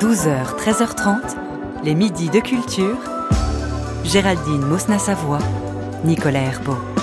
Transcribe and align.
12h, 0.00 0.56
13h30, 0.58 1.36
les 1.82 1.96
midis 1.96 2.30
de 2.30 2.38
culture. 2.38 2.96
Géraldine 4.04 4.64
Mosna-Savoie, 4.64 5.40
Nicolas 6.04 6.40
Herbeau. 6.40 6.97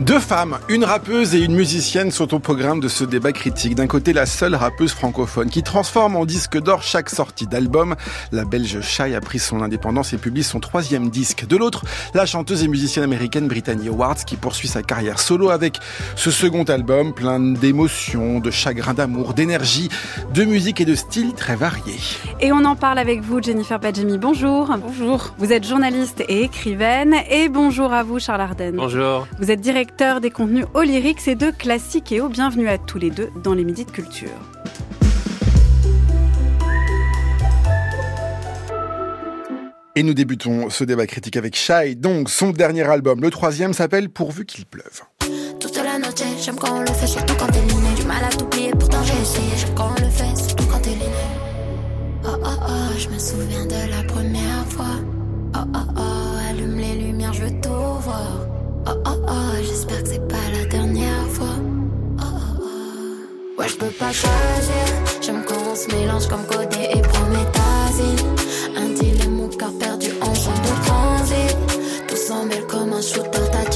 Deux 0.00 0.18
femmes, 0.18 0.58
une 0.70 0.84
rappeuse 0.84 1.34
et 1.34 1.44
une 1.44 1.54
musicienne 1.54 2.10
sont 2.10 2.32
au 2.32 2.38
programme 2.38 2.80
de 2.80 2.88
ce 2.88 3.04
débat 3.04 3.32
critique. 3.32 3.74
D'un 3.74 3.86
côté, 3.86 4.14
la 4.14 4.24
seule 4.24 4.54
rappeuse 4.54 4.92
francophone 4.92 5.50
qui 5.50 5.62
transforme 5.62 6.16
en 6.16 6.24
disque 6.24 6.58
d'or 6.58 6.82
chaque 6.82 7.10
sortie 7.10 7.46
d'album. 7.46 7.94
La 8.32 8.46
belge 8.46 8.80
Shai 8.80 9.14
a 9.14 9.20
pris 9.20 9.38
son 9.38 9.60
indépendance 9.60 10.14
et 10.14 10.16
publie 10.16 10.42
son 10.42 10.58
troisième 10.58 11.10
disque. 11.10 11.46
De 11.46 11.54
l'autre, 11.54 11.84
la 12.14 12.24
chanteuse 12.24 12.64
et 12.64 12.68
musicienne 12.68 13.04
américaine 13.04 13.46
Brittany 13.46 13.90
Howard 13.90 14.24
qui 14.24 14.36
poursuit 14.36 14.68
sa 14.68 14.82
carrière 14.82 15.18
solo 15.18 15.50
avec 15.50 15.78
ce 16.16 16.30
second 16.30 16.64
album 16.64 17.12
plein 17.12 17.38
d'émotions, 17.38 18.40
de 18.40 18.50
chagrin 18.50 18.94
d'amour, 18.94 19.34
d'énergie, 19.34 19.90
de 20.32 20.44
musique 20.44 20.80
et 20.80 20.86
de 20.86 20.94
styles 20.94 21.34
très 21.34 21.56
variés. 21.56 22.00
Et 22.40 22.52
on 22.52 22.64
en 22.64 22.74
parle 22.74 22.98
avec 22.98 23.20
vous, 23.20 23.42
Jennifer 23.42 23.78
Badjemi. 23.78 24.16
Bonjour. 24.16 24.74
Bonjour. 24.82 25.34
Vous 25.36 25.52
êtes 25.52 25.66
journaliste 25.66 26.24
et 26.26 26.44
écrivaine. 26.44 27.16
Et 27.30 27.50
bonjour 27.50 27.92
à 27.92 28.02
vous, 28.02 28.18
Charles 28.18 28.40
Arden. 28.40 28.76
Bonjour. 28.76 29.26
Vous 29.38 29.50
êtes 29.50 29.60
directeur 29.60 29.89
des 30.20 30.30
contenus 30.30 30.64
au 30.74 30.82
lyrique, 30.82 31.20
c'est 31.20 31.34
deux 31.34 31.52
classiques 31.52 32.10
et 32.12 32.20
au 32.20 32.28
bienvenue 32.28 32.68
à 32.68 32.78
tous 32.78 32.98
les 32.98 33.10
deux 33.10 33.30
dans 33.42 33.54
les 33.54 33.64
Midis 33.64 33.84
de 33.84 33.90
Culture. 33.90 34.28
Et 39.96 40.02
nous 40.02 40.14
débutons 40.14 40.70
ce 40.70 40.84
débat 40.84 41.06
critique 41.06 41.36
avec 41.36 41.54
Shai, 41.54 41.96
donc 41.96 42.30
son 42.30 42.50
dernier 42.50 42.88
album. 42.88 43.20
Le 43.20 43.30
troisième 43.30 43.74
s'appelle 43.74 44.08
Pourvu 44.08 44.46
qu'il 44.46 44.64
pleuve. 44.64 45.02
Toute 45.58 45.76
la 45.76 45.98
noche, 45.98 46.14
j'aime 46.42 46.56
quand 46.56 46.78
on 46.78 46.80
le 46.80 46.86
fait, 46.86 47.06
surtout 47.06 47.34
quand 47.38 47.48
t'es 47.48 47.60
liné. 47.60 47.94
Du 47.96 48.04
mal 48.04 48.24
à 48.24 48.28
t'oublier, 48.28 48.70
pourtant 48.70 49.02
j'ai 49.02 49.20
essayé. 49.20 49.50
J'aime 49.58 49.74
quand 49.74 49.90
on 49.98 50.02
le 50.02 50.10
fait, 50.10 50.36
surtout 50.36 50.64
quand 50.66 50.80
t'es 50.80 50.90
liné. 50.90 51.04
Oh 52.24 52.28
oh 52.42 52.48
oh, 52.62 52.98
je 52.98 53.08
me 53.08 53.18
souviens 53.18 53.66
de 53.66 53.90
la 53.90 54.02
première 54.04 54.66
fois. 54.68 54.96
Oh 55.54 55.58
oh 55.74 55.78
oh, 55.96 56.48
allume 56.48 56.78
les 56.78 56.94
lumières, 56.94 57.34
je 57.34 57.42
veux 57.42 57.60
tout 57.60 58.00
voir. 58.00 58.49
Oh 58.86 58.92
oh 59.06 59.10
oh, 59.28 59.32
j'espère 59.62 60.02
que 60.02 60.08
c'est 60.08 60.28
pas 60.28 60.36
la 60.58 60.64
dernière 60.66 61.26
fois. 61.30 61.56
Oh 62.18 62.22
oh 62.22 62.62
oh. 62.62 63.60
Ouais, 63.60 63.68
je 63.68 63.76
peux 63.76 63.86
pas 63.86 64.12
choisir. 64.12 64.86
J'aime 65.20 65.42
quand 65.46 65.70
on 65.70 65.74
se 65.76 65.88
mélange 65.94 66.26
comme 66.28 66.44
Codé 66.46 66.88
et 66.94 67.02
Prométhazine. 67.02 68.26
Un 68.76 68.88
dilemme, 68.94 69.36
mon 69.36 69.48
cœur 69.48 69.72
perdu 69.78 70.10
en 70.20 70.34
champ 70.34 70.52
de 70.52 70.86
transit. 70.86 71.56
Tout 72.08 72.16
s'en 72.16 72.44
mêle 72.46 72.66
comme 72.66 72.92
un 72.92 73.02
shooter, 73.02 73.38
t'as 73.52 73.70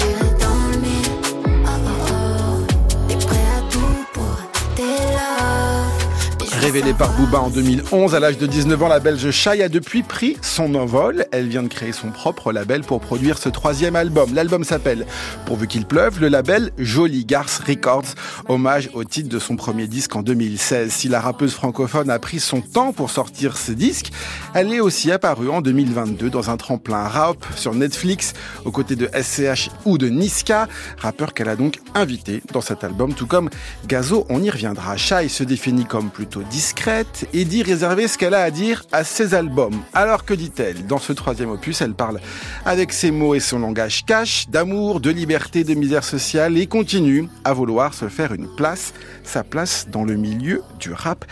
Révélée 6.64 6.94
par 6.94 7.12
Booba 7.12 7.40
en 7.40 7.50
2011, 7.50 8.14
à 8.14 8.20
l'âge 8.20 8.38
de 8.38 8.46
19 8.46 8.84
ans, 8.84 8.88
la 8.88 8.98
belge 8.98 9.30
Shai 9.30 9.62
a 9.62 9.68
depuis 9.68 10.02
pris 10.02 10.38
son 10.40 10.74
envol. 10.76 11.26
Elle 11.30 11.46
vient 11.46 11.62
de 11.62 11.68
créer 11.68 11.92
son 11.92 12.10
propre 12.10 12.52
label 12.52 12.80
pour 12.80 13.02
produire 13.02 13.36
ce 13.36 13.50
troisième 13.50 13.96
album. 13.96 14.32
L'album 14.32 14.64
s'appelle 14.64 15.04
Pourvu 15.44 15.66
qu'il 15.66 15.84
pleuve, 15.84 16.22
le 16.22 16.28
label 16.28 16.70
Jolie 16.78 17.26
Garce 17.26 17.58
Records, 17.58 18.14
hommage 18.48 18.88
au 18.94 19.04
titre 19.04 19.28
de 19.28 19.38
son 19.38 19.56
premier 19.56 19.86
disque 19.88 20.16
en 20.16 20.22
2016. 20.22 20.90
Si 20.90 21.08
la 21.08 21.20
rappeuse 21.20 21.52
francophone 21.52 22.08
a 22.08 22.18
pris 22.18 22.40
son 22.40 22.62
temps 22.62 22.94
pour 22.94 23.10
sortir 23.10 23.58
ce 23.58 23.72
disque, 23.72 24.10
elle 24.54 24.72
est 24.72 24.80
aussi 24.80 25.12
apparue 25.12 25.50
en 25.50 25.60
2022 25.60 26.30
dans 26.30 26.48
un 26.48 26.56
tremplin 26.56 27.06
rap 27.06 27.44
sur 27.56 27.74
Netflix, 27.74 28.32
aux 28.64 28.70
côtés 28.70 28.96
de 28.96 29.10
SCH 29.12 29.68
ou 29.84 29.98
de 29.98 30.08
Niska, 30.08 30.68
rappeur 30.96 31.34
qu'elle 31.34 31.50
a 31.50 31.56
donc 31.56 31.80
invité 31.94 32.42
dans 32.54 32.62
cet 32.62 32.84
album, 32.84 33.12
tout 33.12 33.26
comme 33.26 33.50
Gazo, 33.86 34.24
on 34.30 34.42
y 34.42 34.48
reviendra. 34.48 34.96
Shai 34.96 35.28
se 35.28 35.44
définit 35.44 35.84
comme 35.84 36.08
plutôt 36.08 36.40
discrète 36.54 37.26
et 37.32 37.44
dit 37.44 37.64
réserver 37.64 38.06
ce 38.06 38.16
qu'elle 38.16 38.32
a 38.32 38.42
à 38.42 38.52
dire 38.52 38.84
à 38.92 39.02
ses 39.02 39.34
albums. 39.34 39.82
Alors 39.92 40.24
que 40.24 40.34
dit-elle 40.34 40.86
Dans 40.86 40.98
ce 40.98 41.12
troisième 41.12 41.50
opus, 41.50 41.80
elle 41.80 41.94
parle 41.94 42.20
avec 42.64 42.92
ses 42.92 43.10
mots 43.10 43.34
et 43.34 43.40
son 43.40 43.58
langage 43.58 44.04
cash, 44.06 44.48
d'amour, 44.48 45.00
de 45.00 45.10
liberté, 45.10 45.64
de 45.64 45.74
misère 45.74 46.04
sociale 46.04 46.56
et 46.56 46.68
continue 46.68 47.26
à 47.42 47.54
vouloir 47.54 47.92
se 47.92 48.08
faire 48.08 48.32
une 48.32 48.46
place, 48.54 48.94
sa 49.24 49.42
place 49.42 49.88
dans 49.90 50.04
le 50.04 50.14
milieu 50.14 50.62
du 50.78 50.92
rap. 50.92 51.24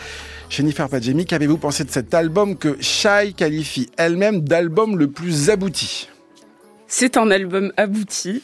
Jennifer 0.49 0.89
Padjemi, 0.89 1.25
qu'avez-vous 1.25 1.57
pensé 1.57 1.85
de 1.85 1.91
cet 1.91 2.13
album 2.13 2.57
que 2.57 2.75
Shai 2.81 3.31
qualifie 3.31 3.89
elle-même 3.95 4.41
d'album 4.41 4.97
le 4.97 5.07
plus 5.09 5.49
abouti? 5.49 6.09
C'est 6.87 7.15
un 7.15 7.31
album 7.31 7.71
abouti. 7.77 8.43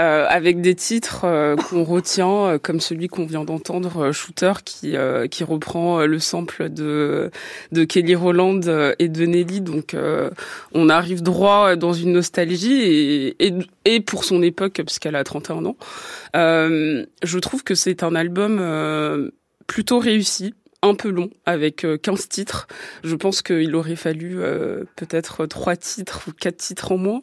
Euh, 0.00 0.26
avec 0.28 0.60
des 0.60 0.74
titres 0.74 1.24
euh, 1.24 1.54
qu'on 1.56 1.84
retient, 1.84 2.46
euh, 2.46 2.58
comme 2.58 2.80
celui 2.80 3.08
qu'on 3.08 3.26
vient 3.26 3.44
d'entendre, 3.44 4.06
euh, 4.06 4.12
Shooter, 4.12 4.52
qui 4.64 4.96
euh, 4.96 5.28
qui 5.28 5.44
reprend 5.44 6.04
le 6.04 6.18
sample 6.18 6.68
de 6.68 7.30
de 7.70 7.84
Kelly 7.84 8.14
Rowland 8.14 8.62
euh, 8.66 8.94
et 8.98 9.08
de 9.08 9.24
Nelly. 9.24 9.60
Donc, 9.60 9.96
on 10.72 10.88
arrive 10.88 11.22
droit 11.22 11.76
dans 11.76 11.92
une 11.92 12.12
nostalgie 12.12 12.72
et 12.72 13.46
et, 13.46 13.54
et 13.84 14.00
pour 14.00 14.24
son 14.24 14.42
époque, 14.42 14.82
puisqu'elle 14.84 15.16
a 15.16 15.24
31 15.24 15.64
ans. 15.64 15.76
Je 16.34 17.38
trouve 17.38 17.62
que 17.62 17.74
c'est 17.74 18.02
un 18.02 18.14
album 18.14 19.30
plutôt 19.66 19.98
réussi 19.98 20.54
un 20.84 20.94
peu 20.94 21.08
long 21.08 21.30
avec 21.46 21.84
euh, 21.84 21.96
15 21.96 22.28
titres. 22.28 22.68
Je 23.02 23.16
pense 23.16 23.42
qu'il 23.42 23.74
aurait 23.74 23.96
fallu 23.96 24.36
euh, 24.38 24.84
peut-être 24.96 25.46
trois 25.46 25.76
titres 25.76 26.22
ou 26.28 26.32
quatre 26.32 26.58
titres 26.58 26.92
en 26.92 26.98
moins. 26.98 27.22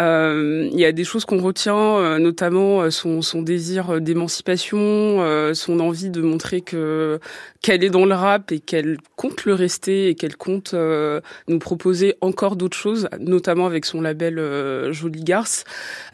Euh, 0.00 0.68
il 0.72 0.78
y 0.78 0.84
a 0.84 0.92
des 0.92 1.04
choses 1.04 1.24
qu'on 1.24 1.42
retient, 1.42 1.76
euh, 1.76 2.18
notamment 2.18 2.82
euh, 2.82 2.90
son, 2.90 3.42
désir 3.42 4.00
d'émancipation, 4.00 4.78
euh, 4.80 5.54
son 5.54 5.80
envie 5.80 6.10
de 6.10 6.20
montrer 6.22 6.60
que 6.60 7.18
qu'elle 7.62 7.82
est 7.82 7.90
dans 7.90 8.04
le 8.06 8.14
rap 8.14 8.52
et 8.52 8.60
qu'elle 8.60 8.98
compte 9.16 9.44
le 9.44 9.54
rester 9.54 10.08
et 10.08 10.14
qu'elle 10.14 10.36
compte 10.36 10.74
euh, 10.74 11.20
nous 11.48 11.58
proposer 11.58 12.14
encore 12.20 12.54
d'autres 12.54 12.76
choses, 12.76 13.08
notamment 13.18 13.66
avec 13.66 13.84
son 13.84 14.00
label 14.00 14.38
euh, 14.38 14.92
Jolie 14.92 15.24
Garce. 15.24 15.64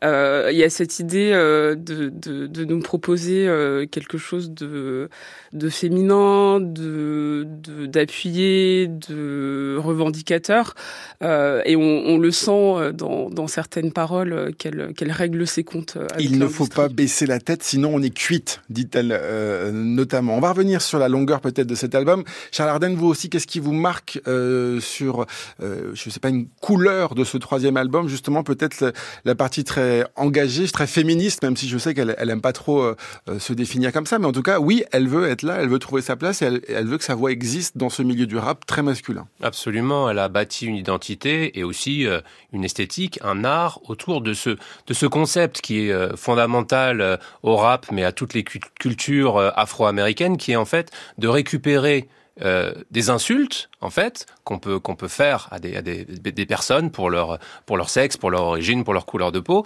Euh, 0.03 0.49
Il 0.51 0.57
y 0.57 0.65
a 0.65 0.71
cette 0.71 0.99
idée 0.99 1.33
euh, 1.33 1.75
de, 1.75 2.09
de, 2.09 2.47
de 2.47 2.65
nous 2.65 2.81
proposer 2.81 3.47
euh, 3.47 3.87
quelque 3.87 4.17
chose 4.17 4.51
de, 4.51 5.11
de 5.53 5.69
féminin, 5.69 6.61
de 6.73 7.47
de- 7.47 7.87
d'appuyer, 7.87 8.89
de, 8.89 9.77
revendicateur, 9.79 10.75
euh, 11.23 11.63
et 11.65 11.77
on, 11.77 11.81
on 11.83 12.19
le 12.19 12.31
sent 12.31 12.51
euh, 12.51 12.93
dans, 12.93 13.31
dans 13.31 13.47
certaines 13.47 13.93
paroles 13.93 14.33
euh, 14.33 14.51
qu'elle 14.57 14.93
qu'elle 14.95 15.13
règle 15.13 15.47
ses 15.47 15.65
comptes. 15.65 15.97
avec 15.97 16.25
Il 16.25 16.39
ne 16.39 16.47
faut 16.47 16.67
pas 16.67 16.89
baisser 16.89 17.27
la 17.27 17.41
tête, 17.41 17.63
sinon 17.63 17.91
on 17.95 18.03
est 18.03 18.15
cuite, 18.15 18.61
dit-elle 18.71 19.13
euh, 19.13 19.71
notamment. 19.73 20.37
On 20.37 20.41
va 20.41 20.51
revenir 20.53 20.81
sur 20.83 20.99
la 20.99 21.09
longueur 21.09 21.41
peut-être 21.41 21.67
de 21.67 21.75
cet 21.75 21.95
album. 21.95 22.25
Charles 22.53 22.71
Arden, 22.71 22.95
vous 22.95 23.07
aussi, 23.09 23.29
qu'est-ce 23.29 23.47
qui 23.47 23.61
vous 23.61 23.73
marque 23.73 24.21
euh, 24.27 24.81
sur, 24.81 25.27
je 25.61 26.11
sais 26.11 26.21
pas, 26.21 26.29
une 26.29 26.47
couleur 26.61 27.15
de 27.15 27.25
ce 27.25 27.37
troisième 27.39 27.77
album? 27.77 28.09
Justement, 28.09 28.43
peut-être 28.43 28.81
la, 28.81 28.93
la 29.25 29.35
partie 29.35 29.65
très 29.65 30.05
engagée, 30.17 30.67
très 30.69 30.87
féministe, 30.87 31.43
même 31.43 31.57
si 31.57 31.69
je 31.69 31.79
sais 31.79 31.95
qu'elle 31.95 32.15
elle 32.19 32.31
aime 32.31 32.41
pas 32.41 32.53
trop 32.53 32.93
se 33.39 33.53
définir 33.53 33.93
comme 33.93 34.07
ça. 34.07 34.19
Mais 34.19 34.27
en 34.27 34.33
tout 34.33 34.43
cas, 34.43 34.59
oui, 34.61 34.85
elle 34.93 35.09
veut 35.09 35.29
être 35.29 35.43
là, 35.43 35.59
elle 35.61 35.69
veut 35.69 35.79
trouver 35.79 36.03
sa 36.03 36.17
place 36.17 36.43
et 36.43 36.47
elle, 36.47 36.54
elle 36.69 36.87
veut 36.87 36.99
que 36.99 37.05
sa 37.05 37.15
voix 37.15 37.31
existe 37.31 37.77
dans 37.77 37.89
ce 37.91 38.03
milieu 38.03 38.27
du 38.27 38.37
rap 38.37 38.67
très 38.67 38.83
masculin. 38.83 39.27
Absolument, 39.43 40.11
elle 40.11 40.19
a 40.19 40.29
bâti 40.29 40.67
une 40.67 40.77
identité 40.77 41.59
et 41.59 41.65
aussi 41.65 42.07
euh, 42.07 42.21
une 42.53 42.65
esthétique, 42.65 43.19
un 43.23 43.45
art 43.45 43.81
autour 43.89 44.21
de 44.21 44.35
ce 44.35 44.51
de 44.87 44.95
ce 44.95 45.07
concept 45.07 45.61
qui 45.61 45.87
est 45.87 45.93
euh, 45.93 46.17
fondamental 46.17 47.01
euh, 47.01 47.17
au 47.43 47.57
rap, 47.57 47.87
mais 47.93 48.05
à 48.05 48.13
toutes 48.13 48.35
les 48.35 48.45
cu- 48.45 48.61
cultures 48.79 49.39
afro-américaines, 49.57 50.37
qui 50.37 50.53
est 50.53 50.57
en 50.57 50.65
fait 50.65 50.91
de 51.19 51.29
récupérer 51.29 52.09
euh, 52.43 52.73
des 52.91 53.11
insultes 53.11 53.71
en 53.81 53.91
fait 53.91 54.27
qu'on 54.43 54.59
peut 54.59 54.81
qu'on 54.81 54.97
peut 54.97 55.09
faire 55.09 55.47
à 55.53 55.59
des, 55.61 55.77
à 55.77 55.83
des 55.83 56.05
des 56.05 56.47
personnes 56.47 56.91
pour 56.91 57.09
leur 57.11 57.39
pour 57.67 57.77
leur 57.77 57.89
sexe, 57.91 58.17
pour 58.17 58.31
leur 58.31 58.43
origine, 58.43 58.83
pour 58.83 58.93
leur 58.93 59.07
couleur 59.07 59.31
de 59.31 59.39
peau, 59.41 59.65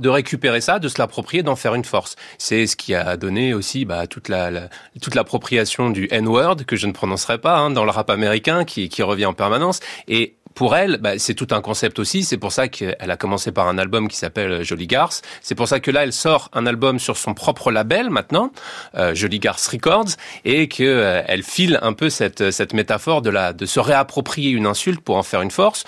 de 0.00 0.08
récupérer 0.08 0.60
ça, 0.60 0.78
de 0.80 0.88
se 0.88 0.98
l'approprier, 0.98 1.42
d'en 1.44 1.54
faire 1.56 1.74
une 1.74 1.84
force. 1.84 2.16
C'est 2.38 2.66
ce 2.66 2.74
qui 2.76 2.94
a 2.94 3.16
donné 3.16 3.54
aussi 3.54 3.84
bah, 3.84 4.06
toute 4.08 4.28
la- 4.28 4.68
toute 5.00 5.14
l'appropriation 5.14 5.90
du 5.90 6.08
N-word 6.10 6.64
que 6.66 6.74
je 6.76 6.86
ne 6.88 6.92
prononcerai 6.92 7.38
pas 7.38 7.58
hein, 7.58 7.70
dans 7.70 7.84
le 7.84 7.90
rap 7.90 8.10
américain 8.10 8.64
qui 8.64 8.88
qui 8.88 9.02
revient 9.02 9.26
en 9.26 9.34
permanence 9.34 9.80
et 10.08 10.34
pour 10.54 10.76
elle, 10.76 10.98
bah, 10.98 11.18
c'est 11.18 11.34
tout 11.34 11.48
un 11.50 11.60
concept 11.60 11.98
aussi. 11.98 12.24
C'est 12.24 12.36
pour 12.36 12.52
ça 12.52 12.68
qu'elle 12.68 13.10
a 13.10 13.16
commencé 13.16 13.52
par 13.52 13.68
un 13.68 13.78
album 13.78 14.08
qui 14.08 14.16
s'appelle 14.16 14.62
Jolie 14.62 14.86
Garce. 14.86 15.22
C'est 15.42 15.54
pour 15.54 15.68
ça 15.68 15.80
que 15.80 15.90
là, 15.90 16.02
elle 16.02 16.12
sort 16.12 16.48
un 16.52 16.66
album 16.66 16.98
sur 16.98 17.16
son 17.16 17.34
propre 17.34 17.70
label 17.70 18.10
maintenant, 18.10 18.52
euh, 18.96 19.14
Jolie 19.14 19.38
Garce 19.38 19.66
Records, 19.68 20.16
et 20.44 20.68
que 20.68 20.82
euh, 20.82 21.22
elle 21.26 21.42
file 21.42 21.78
un 21.82 21.92
peu 21.92 22.10
cette 22.10 22.50
cette 22.50 22.72
métaphore 22.72 23.22
de 23.22 23.30
la 23.30 23.52
de 23.52 23.66
se 23.66 23.80
réapproprier 23.80 24.50
une 24.50 24.66
insulte 24.66 25.00
pour 25.00 25.16
en 25.16 25.22
faire 25.22 25.42
une 25.42 25.50
force, 25.50 25.84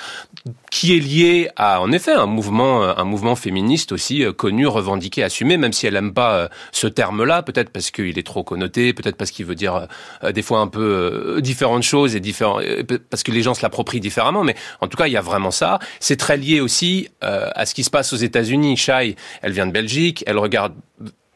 qui 0.70 0.96
est 0.96 1.00
liée 1.00 1.50
à 1.56 1.80
en 1.80 1.92
effet 1.92 2.12
un 2.12 2.26
mouvement 2.26 2.82
euh, 2.82 2.94
un 2.96 3.04
mouvement 3.04 3.36
féministe 3.36 3.92
aussi 3.92 4.24
euh, 4.24 4.32
connu, 4.32 4.66
revendiqué, 4.66 5.22
assumé, 5.22 5.56
même 5.56 5.72
si 5.72 5.86
elle 5.86 5.96
aime 5.96 6.14
pas 6.14 6.34
euh, 6.34 6.48
ce 6.72 6.86
terme-là, 6.86 7.42
peut-être 7.42 7.70
parce 7.70 7.90
qu'il 7.90 8.18
est 8.18 8.26
trop 8.26 8.44
connoté, 8.44 8.92
peut-être 8.92 9.16
parce 9.16 9.30
qu'il 9.30 9.46
veut 9.46 9.54
dire 9.54 9.88
des 10.32 10.42
fois 10.42 10.60
un 10.60 10.68
peu 10.68 11.40
différentes 11.42 11.82
choses 11.82 12.14
et 12.14 12.20
différents 12.20 12.60
parce 13.10 13.22
que 13.22 13.32
les 13.32 13.42
gens 13.42 13.54
se 13.54 13.62
l'approprient 13.62 14.00
différemment. 14.00 14.44
Mais 14.44 14.54
en 14.80 14.86
tout 14.86 14.96
cas, 14.96 15.06
il 15.06 15.12
y 15.12 15.16
a 15.16 15.20
vraiment 15.20 15.50
ça. 15.50 15.78
C'est 15.98 16.16
très 16.16 16.36
lié 16.36 16.60
aussi 16.60 17.08
à 17.20 17.66
ce 17.66 17.74
qui 17.74 17.84
se 17.84 17.90
passe 17.90 18.12
aux 18.12 18.16
États-Unis. 18.16 18.76
Shai, 18.76 19.16
elle 19.42 19.52
vient 19.52 19.66
de 19.66 19.72
Belgique, 19.72 20.22
elle 20.26 20.38
regarde 20.38 20.74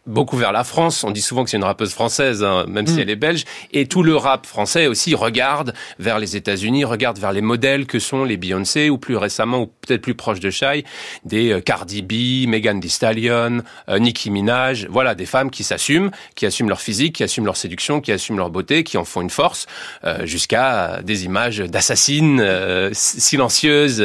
beaucoup 0.07 0.37
vers 0.37 0.53
la 0.53 0.65
France. 0.65 1.05
On 1.05 1.11
dit 1.11 1.23
souvent 1.23 1.45
que 1.45 1.51
c'est 1.51 1.57
une 1.57 1.65
rappeuse 1.65 1.93
française, 1.93 2.43
hein, 2.43 2.65
même 2.69 2.87
si 2.87 2.97
Mm. 2.97 3.01
elle 3.01 3.11
est 3.11 3.17
belge. 3.17 3.45
Et 3.73 3.87
tout 3.87 4.03
le 4.03 4.17
rap 4.17 4.47
français 4.47 4.87
aussi 4.87 5.15
regarde 5.15 5.75
vers 5.99 6.19
les 6.19 6.37
États-Unis, 6.37 6.85
regarde 6.85 7.19
vers 7.19 7.33
les 7.33 7.41
modèles 7.41 7.87
que 7.87 7.99
sont 7.99 8.25
les 8.25 8.37
Beyoncé 8.37 8.91
ou 8.91 8.99
plus 8.99 9.17
récemment 9.17 9.61
ou 9.61 9.67
peut-être 9.67 10.03
plus 10.03 10.15
proche 10.15 10.41
de 10.41 10.51
Shai, 10.51 10.85
des 11.25 11.53
euh, 11.53 11.61
Cardi 11.61 12.03
B, 12.03 12.49
Megan 12.49 12.81
Thee 12.81 12.91
Stallion, 12.91 13.63
euh, 13.89 13.99
Nicki 13.99 14.31
Minaj. 14.31 14.87
Voilà, 14.91 15.15
des 15.15 15.27
femmes 15.27 15.51
qui 15.51 15.65
s'assument, 15.65 16.11
qui 16.35 16.47
assument 16.47 16.69
leur 16.69 16.81
physique, 16.81 17.17
qui 17.17 17.23
assument 17.23 17.47
leur 17.47 17.57
séduction, 17.57 18.01
qui 18.01 18.13
assument 18.13 18.39
leur 18.39 18.51
beauté, 18.51 18.85
qui 18.85 18.99
en 18.99 19.05
font 19.05 19.23
une 19.23 19.31
force, 19.31 19.67
euh, 20.05 20.27
jusqu'à 20.27 21.01
des 21.03 21.25
images 21.25 21.59
d'assassines 21.59 22.41
euh, 22.41 22.91
silencieuses, 22.93 24.05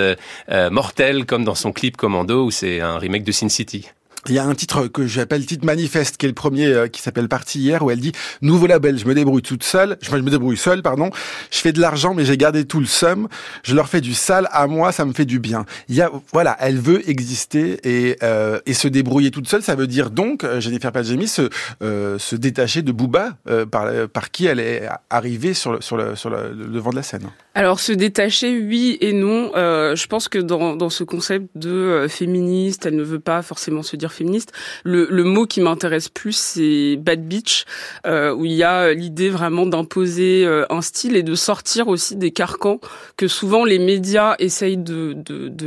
mortelles, 0.72 1.26
comme 1.26 1.44
dans 1.44 1.56
son 1.56 1.72
clip 1.72 1.98
Commando, 1.98 2.46
où 2.46 2.52
c'est 2.52 2.82
un 2.82 2.98
remake 2.98 3.24
de 3.24 3.32
Sin 3.32 3.50
City. 3.50 3.88
Il 4.28 4.34
y 4.34 4.40
a 4.40 4.46
un 4.46 4.56
titre 4.56 4.88
que 4.88 5.08
j'appelle 5.08 5.46
titre 5.46 5.66
manifeste, 5.66 6.18
qui 6.18 6.26
est 6.26 6.30
le 6.30 6.36
premier, 6.36 6.68
euh, 6.68 6.88
qui 6.88 7.02
s'appelle 7.02 7.30
Partie 7.30 7.60
hier, 7.60 7.84
où 7.84 7.92
elle 7.92 8.00
dit 8.00 8.12
nouveau 8.42 8.68
label, 8.68 8.98
je 8.98 9.06
me 9.06 9.16
débrouille 9.16 9.42
toute 9.42 9.64
seule, 9.64 9.98
je 10.02 10.12
me 10.12 10.30
débrouille 10.30 10.58
seule, 10.58 10.82
pardon. 10.82 11.10
Je 11.52 11.60
fais 11.60 11.72
de 11.72 11.80
l'argent, 11.80 12.14
mais 12.14 12.26
j'ai 12.26 12.38
gardé 12.38 12.66
tout 12.66 12.80
le 12.80 12.86
somme. 12.86 13.28
Je 13.64 13.76
leur 13.76 13.88
fais 13.88 14.02
du 14.02 14.14
sale, 14.14 14.48
à 14.52 14.68
moi, 14.68 14.92
ça 14.92 15.06
me 15.06 15.14
fait 15.14 15.26
du 15.26 15.40
bien. 15.40 15.66
Il 15.88 15.96
y 15.96 16.02
a, 16.02 16.12
voilà, 16.34 16.58
elle 16.60 16.80
veut 16.80 17.08
exister 17.10 17.80
et 17.84 18.18
euh, 18.24 18.60
et 18.66 18.74
se 18.74 18.88
débrouiller 18.88 19.32
toute 19.32 19.48
seule. 19.48 19.64
Ça 19.64 19.76
veut 19.76 19.88
dire 19.88 20.12
donc 20.12 20.44
euh, 20.44 20.60
Jennifer 20.60 20.92
Padjemi 20.92 21.28
se 21.28 21.50
euh, 21.82 22.18
se 22.20 22.36
détacher 22.36 22.82
de 22.82 22.92
Booba, 22.92 23.38
euh, 23.48 23.66
par 23.66 23.90
par 24.10 24.32
qui 24.32 24.46
elle 24.46 24.60
est 24.60 24.88
arrivée 25.10 25.54
sur 25.54 25.74
le 25.74 25.82
sur 25.82 25.98
le 25.98 26.16
sur 26.16 26.30
le, 26.30 26.54
devant 26.56 26.92
de 26.92 26.96
la 26.96 27.04
scène. 27.04 27.30
Alors 27.56 27.80
se 27.80 27.92
détacher, 27.92 28.60
oui 28.60 28.98
et 29.02 29.14
non. 29.14 29.52
Je 29.56 30.08
pense 30.08 30.30
que 30.30 30.40
dans, 30.40 30.76
dans 30.76 30.90
ce 30.90 31.04
concept 31.04 31.48
de 31.56 32.06
féministe, 32.08 32.86
elle 32.86 32.96
ne 32.96 33.04
veut 33.04 33.20
pas 33.20 33.42
forcément 33.42 33.84
se 33.84 33.96
dire 33.96 34.09
féministe. 34.12 34.52
Le, 34.84 35.24
mot 35.24 35.46
qui 35.46 35.62
m'intéresse 35.62 36.10
plus, 36.10 36.36
c'est 36.36 36.96
bad 36.98 37.28
bitch, 37.28 37.66
euh, 38.06 38.34
où 38.34 38.46
il 38.46 38.54
y 38.54 38.64
a 38.64 38.94
l'idée 38.94 39.30
vraiment 39.30 39.66
d'imposer 39.66 40.46
euh, 40.46 40.66
un 40.70 40.82
style 40.82 41.16
et 41.16 41.24
de 41.24 41.36
sortir 41.36 41.88
aussi 41.88 42.16
des 42.16 42.32
carcans 42.32 42.80
que 43.18 43.28
souvent 43.28 43.66
les 43.66 43.80
médias 43.80 44.36
essayent 44.40 44.78
de, 44.78 45.16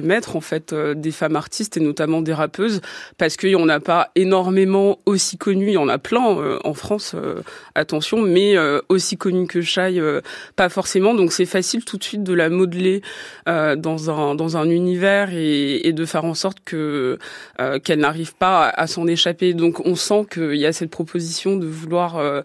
mettre 0.03 0.37
en 0.37 0.41
fait 0.41 0.73
euh, 0.73 0.95
des 0.95 1.13
femmes 1.13 1.37
artistes 1.37 1.77
et 1.77 1.81
notamment 1.81 2.23
des 2.23 2.33
rappeuses, 2.33 2.81
parce 3.19 3.37
qu'il 3.37 3.51
y 3.51 3.57
en 3.57 3.69
a 3.69 3.81
pas 3.81 4.11
énormément 4.17 4.99
aussi 5.07 5.39
connues. 5.39 5.69
Il 5.69 5.75
y 5.75 5.79
en 5.79 5.89
a 5.89 5.99
plein 5.99 6.39
euh, 6.39 6.59
en 6.65 6.75
France, 6.75 7.13
euh, 7.15 7.43
attention, 7.75 8.21
mais 8.21 8.57
euh, 8.57 8.81
aussi 8.89 9.17
connues 9.17 9.47
que 9.47 9.61
Shai, 9.61 9.99
euh, 9.99 10.21
pas 10.57 10.69
forcément. 10.69 11.15
Donc 11.15 11.33
c'est 11.33 11.47
facile 11.47 11.85
tout 11.85 11.97
de 11.97 12.05
suite 12.05 12.23
de 12.23 12.35
la 12.35 12.49
modeler 12.49 13.03
euh, 13.49 13.77
dans 13.77 14.11
un 14.11 14.35
dans 14.35 14.57
un 14.57 14.69
univers 14.69 15.31
et, 15.33 15.87
et 15.87 15.93
de 15.93 16.05
faire 16.05 16.25
en 16.25 16.35
sorte 16.35 16.59
que 16.65 17.19
euh, 17.61 17.79
qu'elle 17.79 18.01
n'arrive 18.01 18.32
pas 18.35 18.67
à, 18.69 18.83
à 18.83 18.87
s'en 18.87 19.07
échapper. 19.07 19.55
Donc 19.55 19.81
on 19.87 19.97
sent 19.97 20.27
qu'il 20.33 20.55
y 20.57 20.67
a 20.67 20.73
cette 20.73 20.91
proposition 20.91 21.57
de 21.57 21.67
vouloir 21.67 22.19
euh, 22.19 22.43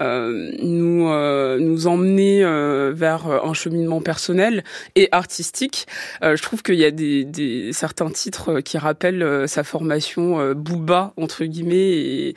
euh, 0.00 0.52
nous 0.62 1.08
euh, 1.08 1.58
nous 1.58 1.86
emmener 1.86 2.44
euh, 2.44 2.92
vers 2.94 3.26
un 3.26 3.54
cheminement 3.54 4.00
personnel 4.00 4.64
et 4.96 5.08
artistique. 5.12 5.86
Euh, 6.22 6.36
je 6.36 6.42
trouve 6.42 6.62
qu'il 6.62 6.76
y 6.76 6.84
a 6.84 6.90
des, 6.90 7.24
des 7.24 7.72
certains 7.72 8.10
titres 8.10 8.60
qui 8.60 8.76
rappellent 8.78 9.22
euh, 9.22 9.46
sa 9.46 9.64
formation 9.64 10.40
euh, 10.40 10.54
Booba 10.54 11.12
entre 11.16 11.44
guillemets 11.44 11.90
et, 11.90 12.34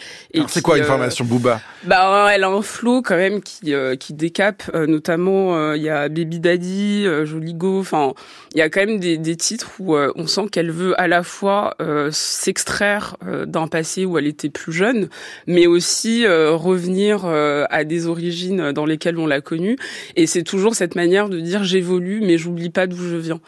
C'est 0.48 0.62
quoi 0.62 0.78
une 0.78 0.84
formation 0.84 1.26
Booba? 1.26 1.62
Bah, 1.84 2.30
elle 2.34 2.44
a 2.44 2.50
un 2.50 2.62
flow 2.62 3.02
quand 3.02 3.18
même 3.18 3.42
qui 3.42 3.74
euh, 3.74 3.96
qui 3.96 4.14
décape. 4.14 4.64
euh, 4.78 4.86
notamment, 4.88 5.56
euh, 5.56 5.76
il 5.78 5.84
y 5.84 5.90
a 5.90 6.08
Baby 6.10 6.40
Daddy, 6.40 7.06
euh, 7.06 7.26
Joligo. 7.26 7.80
Enfin, 7.80 8.14
il 8.54 8.60
y 8.60 8.62
a 8.62 8.70
quand 8.70 8.86
même 8.86 9.00
des, 9.00 9.18
des 9.18 9.36
titres 9.36 9.70
où 9.80 9.96
euh, 9.96 10.12
on 10.16 10.28
sent 10.28 10.48
qu'elle 10.52 10.72
veut 10.72 11.00
à 11.00 11.08
la 11.08 11.24
fois 11.24 11.76
euh, 11.82 12.10
s'extraire 12.12 12.87
euh, 13.25 13.45
d'un 13.45 13.68
passé 13.68 14.06
où 14.06 14.18
elle 14.18 14.28
était 14.28 14.50
plus 14.50 14.72
jeune, 14.74 15.10
mais 15.45 15.68
aussi 15.68 16.25
euh, 16.25 16.51
revenir 16.51 17.25
euh, 17.25 17.66
à 17.69 17.84
des 17.84 18.07
origines 18.07 18.72
dans 18.72 18.86
lesquelles 18.86 19.18
on 19.18 19.28
l'a 19.28 19.42
connue. 19.42 19.78
Et 20.16 20.25
c'est 20.28 20.44
toujours 20.44 20.75
cette 20.75 20.95
manière 20.95 21.30
de 21.30 21.39
dire 21.39 21.63
j'évolue, 21.63 22.22
mais 22.22 22.38
j'oublie 22.38 22.69
pas 22.69 22.88
d'où 22.88 22.98
je 22.98 23.16
viens. 23.18 23.39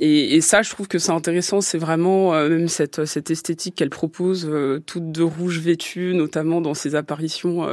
Et, 0.00 0.36
et 0.36 0.40
ça, 0.40 0.62
je 0.62 0.70
trouve 0.70 0.88
que 0.88 0.98
c'est 0.98 1.12
intéressant. 1.12 1.60
C'est 1.60 1.78
vraiment 1.78 2.32
même 2.32 2.68
cette 2.68 3.04
cette 3.04 3.30
esthétique 3.30 3.74
qu'elle 3.76 3.90
propose, 3.90 4.48
toute 4.86 5.12
de 5.12 5.22
rouge 5.22 5.58
vêtue, 5.60 6.12
notamment 6.14 6.60
dans 6.60 6.74
ses 6.74 6.94
apparitions 6.94 7.66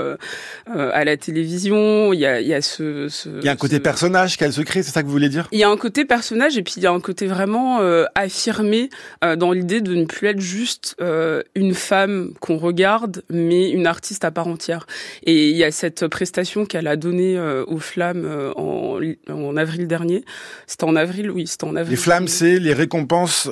à 0.67 1.03
la 1.05 1.17
télévision. 1.17 2.13
Il 2.13 2.19
y 2.19 2.25
a, 2.25 2.41
il 2.41 2.47
y 2.47 2.53
a 2.53 2.61
ce, 2.61 3.07
ce 3.09 3.29
Il 3.39 3.45
y 3.45 3.49
a 3.49 3.51
un 3.51 3.55
côté 3.55 3.75
ce- 3.77 3.81
personnage 3.81 4.37
qu'elle 4.37 4.53
se 4.53 4.61
crée, 4.61 4.83
c'est 4.83 4.91
ça 4.91 5.01
que 5.01 5.07
vous 5.07 5.13
voulez 5.13 5.29
dire? 5.29 5.47
Il 5.51 5.59
y 5.59 5.63
a 5.63 5.69
un 5.69 5.77
côté 5.77 6.05
personnage 6.05 6.57
et 6.57 6.63
puis 6.63 6.75
il 6.77 6.83
y 6.83 6.87
a 6.87 6.91
un 6.91 6.99
côté 6.99 7.27
vraiment 7.27 7.79
affirmé 8.15 8.89
dans 9.21 9.51
l'idée 9.51 9.81
de 9.81 9.93
ne 9.95 10.05
plus 10.05 10.27
être 10.27 10.39
juste 10.43 10.95
euh, 11.01 11.41
une 11.55 11.73
femme 11.73 12.33
qu'on 12.39 12.57
regarde, 12.57 13.23
mais 13.29 13.71
une 13.71 13.87
artiste 13.87 14.23
à 14.25 14.31
part 14.31 14.47
entière. 14.47 14.85
Et 15.23 15.49
il 15.49 15.57
y 15.57 15.63
a 15.63 15.71
cette 15.71 16.07
prestation 16.07 16.65
qu'elle 16.65 16.87
a 16.87 16.95
donnée 16.95 17.37
euh, 17.37 17.63
aux 17.65 17.79
Flammes 17.79 18.25
euh, 18.25 18.51
en, 18.55 18.99
en 19.29 19.57
avril 19.57 19.87
dernier. 19.87 20.23
C'était 20.67 20.83
en 20.83 20.95
avril, 20.95 21.31
oui, 21.31 21.47
c'était 21.47 21.63
en 21.63 21.75
avril. 21.75 21.91
Les 21.95 22.01
flammes, 22.01 22.27
c'est 22.27 22.59
les 22.59 22.73
récompenses 22.73 23.49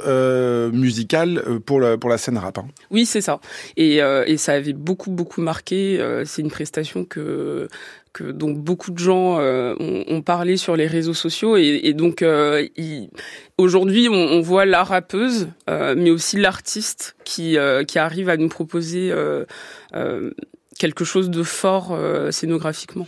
musicales 0.74 1.44
pour 1.66 1.80
la, 1.80 1.98
pour 1.98 2.10
la 2.10 2.18
scène 2.18 2.38
rap. 2.38 2.58
hein. 2.58 2.66
Oui, 2.92 3.06
c'est 3.06 3.22
ça. 3.22 3.40
Et, 3.78 3.98
et 3.98 4.38
ça 4.38 4.54
avait 4.54 4.74
beaucoup, 4.74 5.12
beaucoup 5.12 5.42
marqué. 5.42 6.00
C'est 6.26 6.42
une 6.42 6.52
prestation 6.52 7.06
que 7.06 7.68
que 8.14 8.26
dont 8.32 8.52
beaucoup 8.52 8.92
de 8.92 9.00
gens 9.00 9.40
euh, 9.40 9.74
ont, 9.80 10.04
ont 10.08 10.22
parlé 10.22 10.58
sur 10.58 10.76
les 10.76 10.88
réseaux 10.88 11.14
sociaux 11.14 11.56
et, 11.56 11.80
et 11.84 11.94
donc 11.94 12.22
euh, 12.22 12.68
aujourd'hui 13.58 14.10
on, 14.10 14.14
on 14.16 14.42
voit 14.42 14.66
la 14.66 14.84
rappeuse 14.84 15.48
euh, 15.70 15.96
mais 15.98 16.10
aussi 16.12 16.38
l'artiste 16.38 17.16
qui 17.24 17.58
euh, 17.58 17.84
qui 17.86 18.00
arrive 18.00 18.28
à 18.30 18.38
nous 18.38 18.50
proposer 18.50 19.12
euh, 19.12 19.46
euh, 19.96 20.32
quelque 20.78 21.06
chose 21.06 21.30
de 21.30 21.44
fort 21.44 21.98
scénographiquement. 22.32 23.08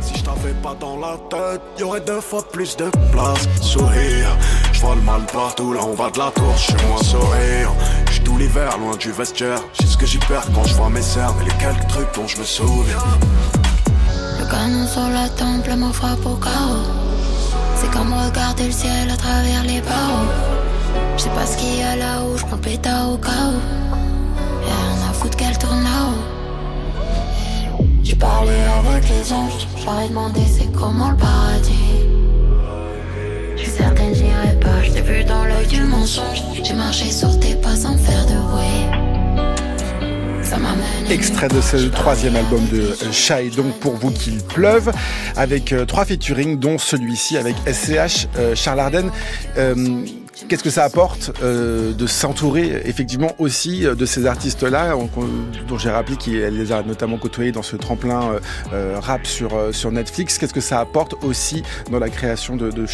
Si 0.00 0.16
je 0.16 0.24
t'avais 0.24 0.54
pas 0.62 0.74
dans 0.80 0.98
la 0.98 1.18
tête, 1.30 1.60
y 1.78 1.82
aurait 1.82 2.00
deux 2.00 2.20
fois 2.20 2.42
plus 2.50 2.76
de 2.76 2.88
place. 3.12 3.46
Sourire, 3.60 4.36
je 4.72 4.80
vois 4.80 4.94
le 4.94 5.02
mal 5.02 5.20
partout, 5.32 5.72
là 5.72 5.80
on 5.84 5.94
va 5.94 6.10
de 6.10 6.18
la 6.18 6.30
tour, 6.30 6.56
chez 6.56 6.74
moi 6.88 6.98
sourire. 7.02 7.70
J'suis 8.10 8.24
tout 8.24 8.38
l'hiver 8.38 8.78
loin 8.78 8.96
du 8.96 9.12
vestiaire, 9.12 9.60
j'ai 9.74 9.86
ce 9.86 9.96
que 9.96 10.06
j'y 10.06 10.18
perds 10.18 10.46
quand 10.54 10.64
je 10.64 10.74
vois 10.74 10.90
mes 10.90 11.02
cernes 11.02 11.36
et 11.42 11.44
les 11.44 11.56
quelques 11.58 11.86
trucs 11.88 12.14
dont 12.14 12.26
je 12.26 12.38
me 12.38 12.44
souviens. 12.44 12.96
Canon 14.50 14.86
sur 14.86 15.08
la 15.08 15.28
temple 15.28 15.74
me 15.76 15.92
frappe 15.92 16.24
au 16.24 16.36
chaos. 16.36 16.86
C'est 17.76 17.90
comme 17.90 18.12
regarder 18.12 18.66
le 18.66 18.70
ciel 18.70 19.10
à 19.10 19.16
travers 19.16 19.64
les 19.64 19.80
barreaux. 19.80 20.30
Je 21.16 21.22
sais 21.22 21.30
pas 21.30 21.46
ce 21.46 21.56
qu'il 21.56 21.78
y 21.78 21.82
a 21.82 21.96
là-haut, 21.96 22.36
je 22.36 22.44
prends 22.44 22.56
pétard 22.56 23.10
au 23.12 23.16
chaos. 23.16 23.60
Y'a 24.66 24.76
rien 24.76 25.10
à 25.10 25.12
foutre 25.12 25.36
qu'elle 25.36 25.58
tourne 25.58 25.82
là-haut. 25.82 26.22
J'ai 28.04 28.14
parlé 28.14 28.52
avec 28.78 29.08
les 29.08 29.32
anges, 29.32 29.66
j'leur 29.80 30.00
ai 30.00 30.08
demandé 30.08 30.40
c'est 30.46 30.70
comment 30.72 31.10
le 31.10 31.16
paradis. 31.16 32.06
Je 33.56 33.62
suis 33.62 33.70
certaine 33.70 34.14
j'irai 34.14 34.60
pas, 34.60 34.82
je 34.84 34.90
t'ai 34.92 35.02
vu 35.02 35.24
dans 35.24 35.44
l'œil 35.44 35.66
du 35.66 35.82
mensonge. 35.82 36.42
J'ai 36.62 36.74
marché 36.74 37.10
sur 37.10 37.38
tes 37.40 37.56
pas 37.56 37.74
sans 37.74 37.96
faire 37.98 38.26
de 38.26 38.38
bruit. 38.48 39.05
Extrait 41.10 41.48
de 41.48 41.60
ce 41.60 41.76
troisième 41.88 42.36
album 42.36 42.60
de 42.72 42.92
Shai, 43.12 43.50
donc 43.50 43.78
pour 43.80 43.94
vous 43.94 44.10
qu'il 44.10 44.38
pleuve, 44.38 44.92
avec 45.36 45.72
euh, 45.72 45.84
trois 45.84 46.04
featuring, 46.04 46.58
dont 46.58 46.78
celui-ci 46.78 47.36
avec 47.36 47.54
SCH, 47.66 48.28
euh, 48.38 48.54
Charles 48.54 48.80
Arden. 48.80 49.10
Euh, 49.56 50.04
Qu'est-ce 50.48 50.62
que 50.62 50.70
ça 50.70 50.84
apporte 50.84 51.32
de 51.42 52.06
s'entourer 52.06 52.82
effectivement 52.84 53.32
aussi 53.38 53.80
de 53.80 54.06
ces 54.06 54.26
artistes-là, 54.26 54.94
dont 55.66 55.78
j'ai 55.78 55.88
rappelé 55.88 56.16
qu'elle 56.18 56.58
les 56.58 56.72
a 56.72 56.82
notamment 56.82 57.16
côtoyés 57.16 57.52
dans 57.52 57.62
ce 57.62 57.74
tremplin 57.74 58.38
rap 58.70 59.26
sur, 59.26 59.90
Netflix? 59.90 60.36
Qu'est-ce 60.36 60.52
que 60.52 60.60
ça 60.60 60.78
apporte 60.78 61.14
aussi 61.24 61.62
dans 61.90 61.98
la 61.98 62.10
création 62.10 62.54
de, 62.54 62.70
de 62.70 62.86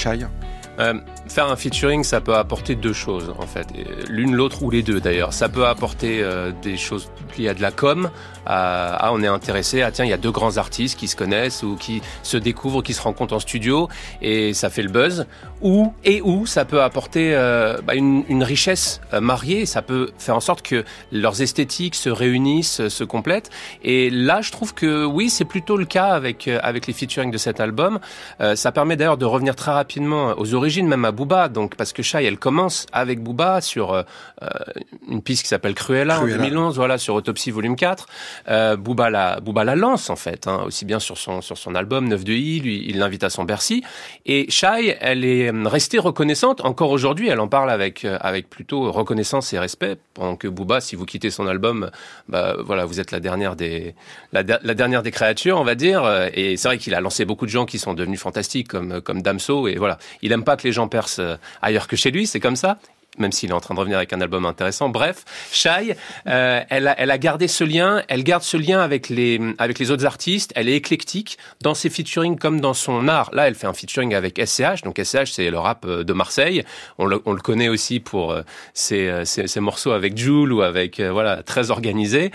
Euh, 0.79 0.95
faire 1.29 1.51
un 1.51 1.57
featuring, 1.57 2.03
ça 2.03 2.21
peut 2.21 2.35
apporter 2.35 2.75
deux 2.75 2.93
choses 2.93 3.33
en 3.39 3.47
fait, 3.47 3.67
l'une, 4.09 4.35
l'autre 4.35 4.63
ou 4.63 4.71
les 4.71 4.83
deux 4.83 5.01
d'ailleurs. 5.01 5.33
Ça 5.33 5.49
peut 5.49 5.67
apporter 5.67 6.23
euh, 6.23 6.51
des 6.63 6.77
choses 6.77 7.11
liées 7.39 7.49
à 7.49 7.55
de 7.55 7.63
la 7.63 7.71
com, 7.71 8.11
à, 8.47 8.95
à 8.95 9.13
on 9.13 9.23
est 9.23 9.27
intéressé, 9.27 9.83
ah 9.83 9.91
tiens, 9.91 10.05
il 10.05 10.11
y 10.11 10.15
a 10.15 10.19
deux 10.19 10.31
grands 10.31 10.57
artistes 10.57 10.99
qui 10.99 11.09
se 11.09 11.17
connaissent 11.17 11.63
ou 11.63 11.77
qui 11.77 12.03
se 12.23 12.37
découvrent, 12.37 12.83
qui 12.83 12.95
se 12.95 13.03
rencontrent 13.03 13.35
en 13.35 13.39
studio 13.39 13.89
et 14.21 14.55
ça 14.55 14.71
fait 14.71 14.83
le 14.83 14.91
buzz. 14.91 15.27
Ou 15.61 15.93
et 16.05 16.21
ou 16.23 16.45
ça 16.47 16.65
peut 16.65 16.83
apporter 16.83 17.35
euh, 17.35 17.79
bah, 17.83 17.95
une, 17.95 18.43
richesse 18.43 19.01
mariée, 19.21 19.67
ça 19.67 19.81
peut 19.81 20.11
faire 20.19 20.37
en 20.37 20.41
sorte 20.41 20.63
que 20.63 20.85
leurs 21.13 21.41
esthétiques 21.41 21.95
se 21.95 22.11
réunissent, 22.11 22.89
se 22.89 23.05
complètent. 23.05 23.51
Et 23.85 24.11
là, 24.11 24.41
je 24.41 24.51
trouve 24.51 24.75
que 24.75 25.05
oui, 25.05 25.31
c'est 25.31 25.45
plutôt 25.45 25.77
le 25.77 25.85
cas 25.85 26.07
avec 26.07 26.49
avec 26.49 26.89
les 26.89 26.93
featuring 26.93 27.31
de 27.31 27.39
cet 27.39 27.61
album. 27.61 28.01
Ça 28.55 28.73
permet 28.73 28.97
d'ailleurs 28.97 29.17
de 29.17 29.25
revenir 29.25 29.55
très 29.55 29.71
rapidement 29.71 30.35
aux 30.37 30.55
origines 30.55 30.62
origines 30.63 30.87
même 30.87 31.05
à 31.05 31.11
Booba. 31.11 31.49
Donc 31.49 31.75
parce 31.77 31.93
que 31.93 32.03
Shai, 32.03 32.25
elle 32.25 32.39
commence 32.39 32.87
avec 32.93 33.21
Booba 33.21 33.61
sur 33.61 33.93
euh, 33.93 34.03
une 35.09 35.21
piste 35.21 35.43
qui 35.43 35.49
s'appelle 35.49 35.75
Cruella, 35.75 36.21
en 36.21 36.27
2011, 36.27 36.77
voilà, 36.77 36.99
sur 36.99 37.15
Autopsy 37.15 37.51
Volume 37.51 37.77
4. 37.77 38.07
Euh, 38.49 38.77
Booba 38.77 39.11
la 39.11 39.41
Booba 39.41 39.65
la 39.65 39.75
lance 39.75 40.09
en 40.09 40.17
fait, 40.17 40.47
hein, 40.47 40.63
aussi 40.67 40.85
bien 40.85 41.01
sur 41.01 41.19
son 41.19 41.41
sur 41.41 41.59
son 41.59 41.75
album 41.75 42.09
9 42.09 42.25
de 42.25 42.33
I, 42.33 42.61
lui, 42.61 42.85
il 42.89 42.99
l'invite 42.99 43.25
à 43.25 43.31
son 43.31 43.45
Bercy. 43.45 43.83
Et 44.25 44.51
Shai, 44.51 44.97
elle 45.01 45.25
est 45.25 45.51
restée 45.51 45.99
reconnaissante 45.99 46.65
encore 46.65 46.91
aujourd'hui. 46.91 47.29
Elle 47.29 47.41
en 47.41 47.49
parle 47.49 47.71
avec 47.71 48.05
avec 48.05 48.49
plutôt 48.49 48.91
reconnaissance 48.93 49.53
et 49.53 49.59
respect. 49.59 49.97
Pendant 50.15 50.37
que 50.37 50.47
Booba, 50.47 50.81
si 50.81 50.95
vous 50.95 51.07
quittez 51.07 51.31
son 51.31 51.47
album, 51.47 51.91
bah 52.29 52.55
voilà, 52.65 52.85
vous 52.85 53.01
êtes 53.01 53.11
la 53.11 53.21
dernière 53.21 53.57
des 53.57 53.95
la, 54.33 54.43
la 54.43 54.75
dernière 54.75 55.03
des 55.03 55.11
créatures, 55.11 55.59
on 55.59 55.65
va 55.65 55.75
dire. 55.75 56.03
Et 56.35 56.57
c'est 56.57 56.69
vrai 56.69 56.79
qu'il 56.79 56.95
a 56.95 57.01
lancé 57.01 57.25
beaucoup 57.25 57.47
de 57.47 57.51
gens 57.51 57.67
qui 57.67 57.79
sont 57.79 57.95
devenus 57.95 58.21
fantastiques 58.21 58.69
comme 58.69 59.01
comme 59.01 59.23
Damso 59.23 59.67
et 59.67 59.75
voilà. 59.75 59.99
Il 60.23 60.31
aime 60.33 60.45
pas 60.45 60.52
que 60.57 60.65
les 60.65 60.73
gens 60.73 60.89
percent 60.89 61.21
euh, 61.21 61.37
ailleurs 61.61 61.89
que 61.89 61.97
chez 61.97 62.11
lui, 62.11 62.27
c'est 62.27 62.41
comme 62.41 62.57
ça 62.57 62.79
même 63.19 63.33
s'il 63.33 63.51
est 63.51 63.55
en 63.55 63.61
train 63.61 63.75
de 63.75 63.81
revenir 63.81 63.99
avec 63.99 64.13
un 64.13 64.21
album 64.21 64.47
intéressant. 64.47 64.89
Bref, 64.89 65.25
Shai, 65.53 65.97
euh, 66.27 66.63
elle, 66.69 66.89
a, 66.89 67.19
gardé 67.19 67.47
ce 67.47 67.63
lien, 67.63 68.03
elle 68.09 68.25
garde 68.25 68.43
ce 68.43 68.57
lien 68.57 68.81
avec 68.81 69.09
les, 69.11 69.39
autres 69.91 70.07
artistes, 70.07 70.53
elle 70.57 70.69
est 70.69 70.77
éclectique 70.77 71.37
dans 71.61 71.75
ses 71.75 71.91
featuring 71.91 72.39
comme 72.39 72.61
dans 72.61 72.75
son 72.75 73.09
art. 73.09 73.31
Là, 73.35 73.49
elle 73.49 73.55
fait 73.55 73.67
un 73.67 73.75
featuring 73.75 74.15
avec 74.15 74.41
SCH, 74.43 74.83
donc 74.83 74.99
SCH 75.03 75.31
c'est 75.33 75.51
le 75.51 75.59
rap 75.59 75.85
euh, 75.85 76.05
de 76.05 76.13
Marseille, 76.13 76.65
on 76.99 77.05
le, 77.05 77.21
on 77.27 77.33
le 77.33 77.41
connaît 77.41 77.69
aussi 77.69 78.01
pour 78.01 78.35
ses, 78.73 79.13
morceaux 79.57 79.93
avec 79.93 80.17
Jules 80.17 80.53
ou 80.53 80.63
avec, 80.63 81.01
voilà, 81.01 81.43
très 81.43 81.71
organisé. 81.71 82.31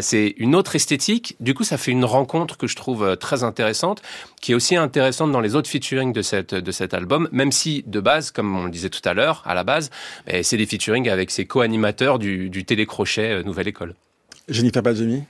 c'est 0.00 0.34
une 0.36 0.54
autre 0.54 0.76
esthétique, 0.76 1.36
du 1.40 1.54
coup 1.54 1.64
ça 1.64 1.76
fait 1.76 1.90
une 1.90 2.04
rencontre 2.04 2.56
que 2.56 2.66
je 2.66 2.76
trouve 2.76 3.16
très 3.16 3.42
intéressante, 3.42 4.02
qui 4.40 4.52
est 4.52 4.54
aussi 4.54 4.76
intéressante 4.76 5.32
dans 5.32 5.40
les 5.40 5.54
autres 5.54 5.68
featuring 5.68 6.12
de, 6.12 6.22
cette, 6.22 6.54
de 6.54 6.72
cet 6.72 6.94
album, 6.94 7.28
même 7.32 7.52
si 7.52 7.84
de 7.86 8.00
base, 8.00 8.30
comme 8.30 8.56
on 8.56 8.64
le 8.64 8.70
disait 8.70 8.90
tout 8.90 9.06
à 9.06 9.14
l'heure, 9.14 9.42
à 9.46 9.54
la 9.54 9.64
base, 9.64 9.90
c'est 10.42 10.56
des 10.56 10.66
featuring 10.66 11.08
avec 11.08 11.30
ses 11.30 11.44
co-animateurs 11.44 12.18
du, 12.18 12.50
du 12.50 12.64
télécrochet 12.64 13.32
euh, 13.32 13.42
Nouvelle 13.42 13.68
École. 13.68 13.94
Jennifer 14.48 14.82
Balzemi 14.82 15.22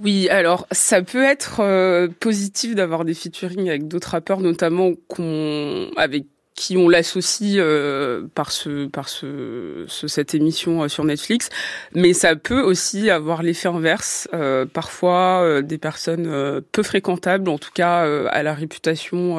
oui, 0.00 0.28
alors 0.28 0.68
ça 0.70 1.02
peut 1.02 1.24
être 1.24 1.58
euh, 1.58 2.06
positif 2.20 2.76
d'avoir 2.76 3.04
des 3.04 3.14
featuring 3.14 3.68
avec 3.68 3.88
d'autres 3.88 4.10
rappeurs, 4.10 4.40
notamment 4.40 4.92
qu'on 5.08 5.90
avec 5.96 6.26
qui 6.58 6.76
on 6.76 6.88
l'associe 6.88 7.54
euh, 7.56 8.26
par 8.34 8.50
ce 8.50 8.86
par 8.86 9.08
ce, 9.08 9.84
ce 9.86 10.08
cette 10.08 10.34
émission 10.34 10.82
euh, 10.82 10.88
sur 10.88 11.04
Netflix, 11.04 11.50
mais 11.94 12.12
ça 12.12 12.34
peut 12.34 12.60
aussi 12.60 13.10
avoir 13.10 13.44
l'effet 13.44 13.68
inverse. 13.68 14.28
Euh, 14.34 14.66
parfois, 14.66 15.62
des 15.62 15.78
personnes 15.78 16.62
peu 16.72 16.82
fréquentables, 16.82 17.48
en 17.48 17.58
tout 17.58 17.70
cas 17.72 18.00
à 18.28 18.42
la 18.42 18.54
réputation 18.54 19.38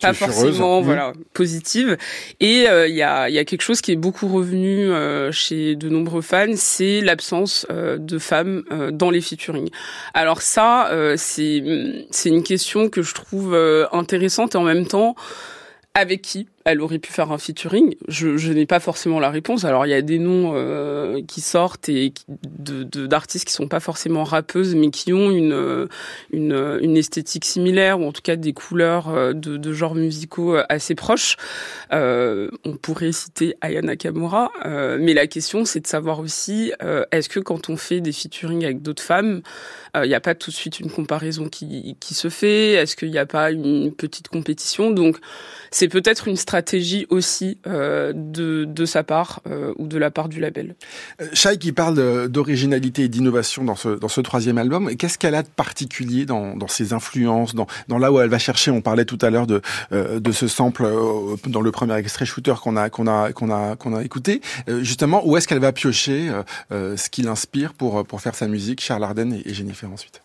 pas 0.00 0.12
forcément 0.14 0.80
mmh. 0.80 0.84
voilà 0.84 1.12
positive 1.34 1.96
et 2.40 2.62
il 2.62 2.66
euh, 2.66 2.88
y 2.88 3.02
a 3.02 3.28
il 3.28 3.34
y 3.34 3.38
a 3.38 3.44
quelque 3.44 3.62
chose 3.62 3.80
qui 3.80 3.92
est 3.92 3.96
beaucoup 3.96 4.28
revenu 4.28 4.90
euh, 4.90 5.30
chez 5.30 5.76
de 5.76 5.88
nombreux 5.88 6.22
fans 6.22 6.56
c'est 6.56 7.00
l'absence 7.00 7.66
euh, 7.70 7.98
de 7.98 8.18
femmes 8.18 8.64
dans 8.92 9.10
les 9.10 9.20
featuring 9.20 9.68
alors 10.14 10.42
ça 10.42 10.90
c'est 11.16 11.62
c'est 12.10 12.28
une 12.28 12.42
question 12.42 12.88
que 12.88 13.02
je 13.02 13.14
trouve 13.14 13.54
intéressante 13.92 14.54
et 14.54 14.58
en 14.58 14.62
même 14.62 14.86
temps 14.86 15.14
avec 15.94 16.22
qui 16.22 16.48
elle 16.64 16.80
aurait 16.80 16.98
pu 16.98 17.10
faire 17.10 17.32
un 17.32 17.38
featuring 17.38 17.96
Je, 18.08 18.52
n'ai 18.52 18.66
pas 18.66 18.80
forcément 18.80 19.18
la 19.18 19.30
réponse. 19.30 19.64
Alors 19.64 19.86
il 19.86 19.90
y 19.90 19.94
a 19.94 20.02
des 20.02 20.18
noms 20.18 20.52
euh, 20.54 21.22
qui 21.26 21.40
sortent 21.40 21.88
et 21.88 22.12
de 22.28 23.06
d'artistes 23.06 23.46
qui 23.46 23.52
sont 23.52 23.68
pas 23.68 23.80
forcément 23.80 24.24
rappeuses, 24.24 24.74
mais 24.74 24.90
qui 24.90 25.12
ont 25.12 25.30
une, 25.30 25.88
une, 26.32 26.78
une 26.82 26.96
esthétique 26.96 27.44
similaire 27.44 28.00
ou 28.00 28.06
en 28.06 28.12
tout 28.12 28.22
cas 28.22 28.36
des 28.36 28.52
couleurs 28.52 29.08
euh, 29.08 29.32
de, 29.32 29.56
de 29.56 29.72
genres 29.72 29.94
musicaux 29.94 30.56
euh, 30.56 30.64
assez 30.68 30.94
proches. 30.94 31.36
Euh, 31.92 32.50
on 32.64 32.76
pourrait 32.76 33.12
citer 33.12 33.54
Aya 33.60 33.80
Nakamura, 33.80 34.52
euh, 34.66 34.98
mais 35.00 35.14
la 35.14 35.26
question 35.26 35.64
c'est 35.64 35.80
de 35.80 35.86
savoir 35.86 36.20
aussi 36.20 36.72
est-ce 37.12 37.28
que 37.28 37.40
quand 37.40 37.70
on 37.70 37.76
fait 37.76 38.00
des 38.00 38.12
featuring 38.12 38.64
avec 38.64 38.82
d'autres 38.82 39.02
femmes, 39.02 39.42
il 39.94 40.08
n'y 40.08 40.14
a 40.14 40.20
pas 40.20 40.34
tout 40.34 40.50
de 40.50 40.54
suite 40.54 40.80
une 40.80 40.90
comparaison 40.90 41.48
qui, 41.48 41.96
qui 42.00 42.14
se 42.14 42.28
fait? 42.28 42.72
Est-ce 42.72 42.96
qu'il 42.96 43.10
n'y 43.10 43.18
a 43.18 43.26
pas 43.26 43.50
une 43.50 43.92
petite 43.92 44.28
compétition? 44.28 44.90
Donc 44.90 45.18
c'est 45.70 45.88
peut-être 45.88 46.28
une 46.28 46.36
aussi 47.10 47.58
euh, 47.66 48.12
de, 48.14 48.64
de 48.64 48.84
sa 48.84 49.02
part 49.02 49.40
euh, 49.46 49.72
ou 49.76 49.86
de 49.86 49.98
la 49.98 50.10
part 50.10 50.28
du 50.28 50.40
label. 50.40 50.74
Euh, 51.20 51.26
Shai 51.32 51.58
qui 51.58 51.72
parle 51.72 52.28
d'originalité 52.28 53.04
et 53.04 53.08
d'innovation 53.08 53.64
dans 53.64 53.76
ce, 53.76 53.88
dans 53.88 54.08
ce 54.08 54.20
troisième 54.20 54.58
album, 54.58 54.94
qu'est-ce 54.96 55.18
qu'elle 55.18 55.34
a 55.34 55.42
de 55.42 55.48
particulier 55.48 56.26
dans, 56.26 56.56
dans 56.56 56.68
ses 56.68 56.92
influences, 56.92 57.54
dans, 57.54 57.66
dans 57.88 57.98
là 57.98 58.12
où 58.12 58.20
elle 58.20 58.28
va 58.28 58.38
chercher 58.38 58.70
On 58.70 58.80
parlait 58.80 59.04
tout 59.04 59.18
à 59.22 59.30
l'heure 59.30 59.46
de, 59.46 59.60
de 59.90 60.32
ce 60.32 60.48
sample 60.48 60.88
dans 61.46 61.60
le 61.60 61.70
premier 61.70 61.94
extrait 61.96 62.24
shooter 62.24 62.54
qu'on 62.62 62.76
a, 62.76 62.86
a, 62.86 63.30
a, 63.30 63.72
a 63.72 64.02
écouté. 64.02 64.40
justement, 64.80 65.26
où 65.26 65.36
est-ce 65.36 65.48
qu'elle 65.48 65.60
va 65.60 65.72
piocher 65.72 66.30
ce 66.70 67.10
qui 67.10 67.22
l'inspire 67.22 67.74
pour, 67.74 68.04
pour 68.04 68.20
faire 68.20 68.34
sa 68.34 68.48
musique 68.48 68.80
Charles 68.80 69.04
Arden 69.04 69.32
et 69.44 69.54
Jennifer 69.54 69.90
ensuite? 69.90 70.20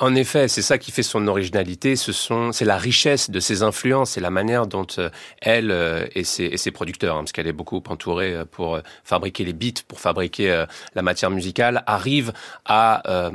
En 0.00 0.16
effet, 0.16 0.48
c'est 0.48 0.62
ça 0.62 0.78
qui 0.78 0.90
fait 0.90 1.04
son 1.04 1.28
originalité. 1.28 1.94
Ce 1.94 2.12
sont, 2.12 2.50
c'est 2.50 2.64
la 2.64 2.76
richesse 2.76 3.30
de 3.30 3.38
ses 3.38 3.62
influences 3.62 4.16
et 4.16 4.20
la 4.20 4.30
manière 4.30 4.66
dont 4.66 4.86
euh, 4.98 5.10
elle 5.40 5.70
euh, 5.70 6.06
et, 6.16 6.24
ses, 6.24 6.70
producteurs, 6.72 7.14
hein, 7.16 7.20
parce 7.20 7.30
qu'elle 7.30 7.46
est 7.46 7.52
beaucoup 7.52 7.80
entourée 7.88 8.34
euh, 8.34 8.44
pour 8.44 8.80
fabriquer 9.04 9.44
les 9.44 9.52
beats, 9.52 9.82
pour 9.86 10.00
fabriquer 10.00 10.64
la 10.94 11.02
matière 11.02 11.30
musicale, 11.30 11.84
arrivent 11.86 12.32
à 12.64 13.30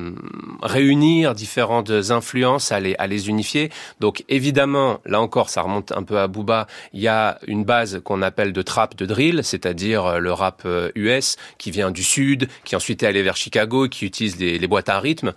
réunir 0.62 1.34
différentes 1.34 1.90
influences, 1.90 2.72
à 2.72 2.80
les, 2.80 3.30
unifier. 3.30 3.70
Donc 4.00 4.24
évidemment, 4.28 5.00
là 5.06 5.22
encore, 5.22 5.50
ça 5.50 5.62
remonte 5.62 5.92
un 5.92 6.04
peu 6.04 6.20
à 6.20 6.28
Booba. 6.28 6.68
Il 6.94 7.02
y 7.02 7.08
a 7.08 7.40
une 7.48 7.64
base 7.64 8.02
qu'on 8.04 8.22
appelle 8.22 8.52
de 8.52 8.62
trap, 8.62 8.96
de 8.96 9.06
drill, 9.06 9.42
c'est-à-dire 9.44 10.20
le 10.20 10.34
rap 10.34 10.68
US 10.96 11.38
qui 11.58 11.72
vient 11.72 11.92
du 11.92 12.04
sud, 12.04 12.48
qui 12.64 12.76
ensuite 12.76 13.04
est 13.04 13.08
allé 13.08 13.22
vers 13.22 13.38
Chicago, 13.38 13.88
qui 13.88 14.06
utilise 14.06 14.38
les, 14.38 14.58
les 14.58 14.68
boîtes 14.68 14.90
à 14.90 15.00
rythme. 15.00 15.34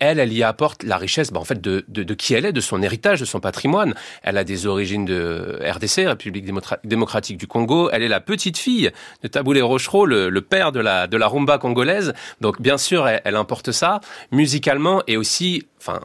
Elle, 0.00 0.18
elle 0.18 0.32
y 0.32 0.42
apporte 0.42 0.82
la 0.82 0.96
richesse, 0.96 1.32
bah, 1.32 1.40
en 1.40 1.44
fait, 1.44 1.60
de, 1.60 1.84
de, 1.88 2.02
de, 2.02 2.14
qui 2.14 2.34
elle 2.34 2.44
est, 2.44 2.52
de 2.52 2.60
son 2.60 2.82
héritage, 2.82 3.20
de 3.20 3.24
son 3.24 3.40
patrimoine. 3.40 3.94
Elle 4.22 4.38
a 4.38 4.44
des 4.44 4.66
origines 4.66 5.04
de 5.04 5.58
RDC, 5.62 6.06
République 6.06 6.46
démocratique 6.84 7.36
du 7.36 7.46
Congo. 7.46 7.90
Elle 7.92 8.02
est 8.02 8.08
la 8.08 8.20
petite 8.20 8.58
fille 8.58 8.90
de 9.22 9.28
Taboulé 9.28 9.62
Rochereau, 9.62 10.06
le, 10.06 10.28
le, 10.28 10.40
père 10.40 10.72
de 10.72 10.80
la 10.80 11.06
de 11.06 11.16
la 11.16 11.26
rumba 11.26 11.58
congolaise. 11.58 12.12
Donc, 12.40 12.60
bien 12.60 12.78
sûr, 12.78 13.08
elle, 13.08 13.22
elle 13.24 13.36
importe 13.36 13.72
ça 13.72 14.00
musicalement 14.30 15.02
et 15.06 15.16
aussi, 15.16 15.66
enfin. 15.78 16.00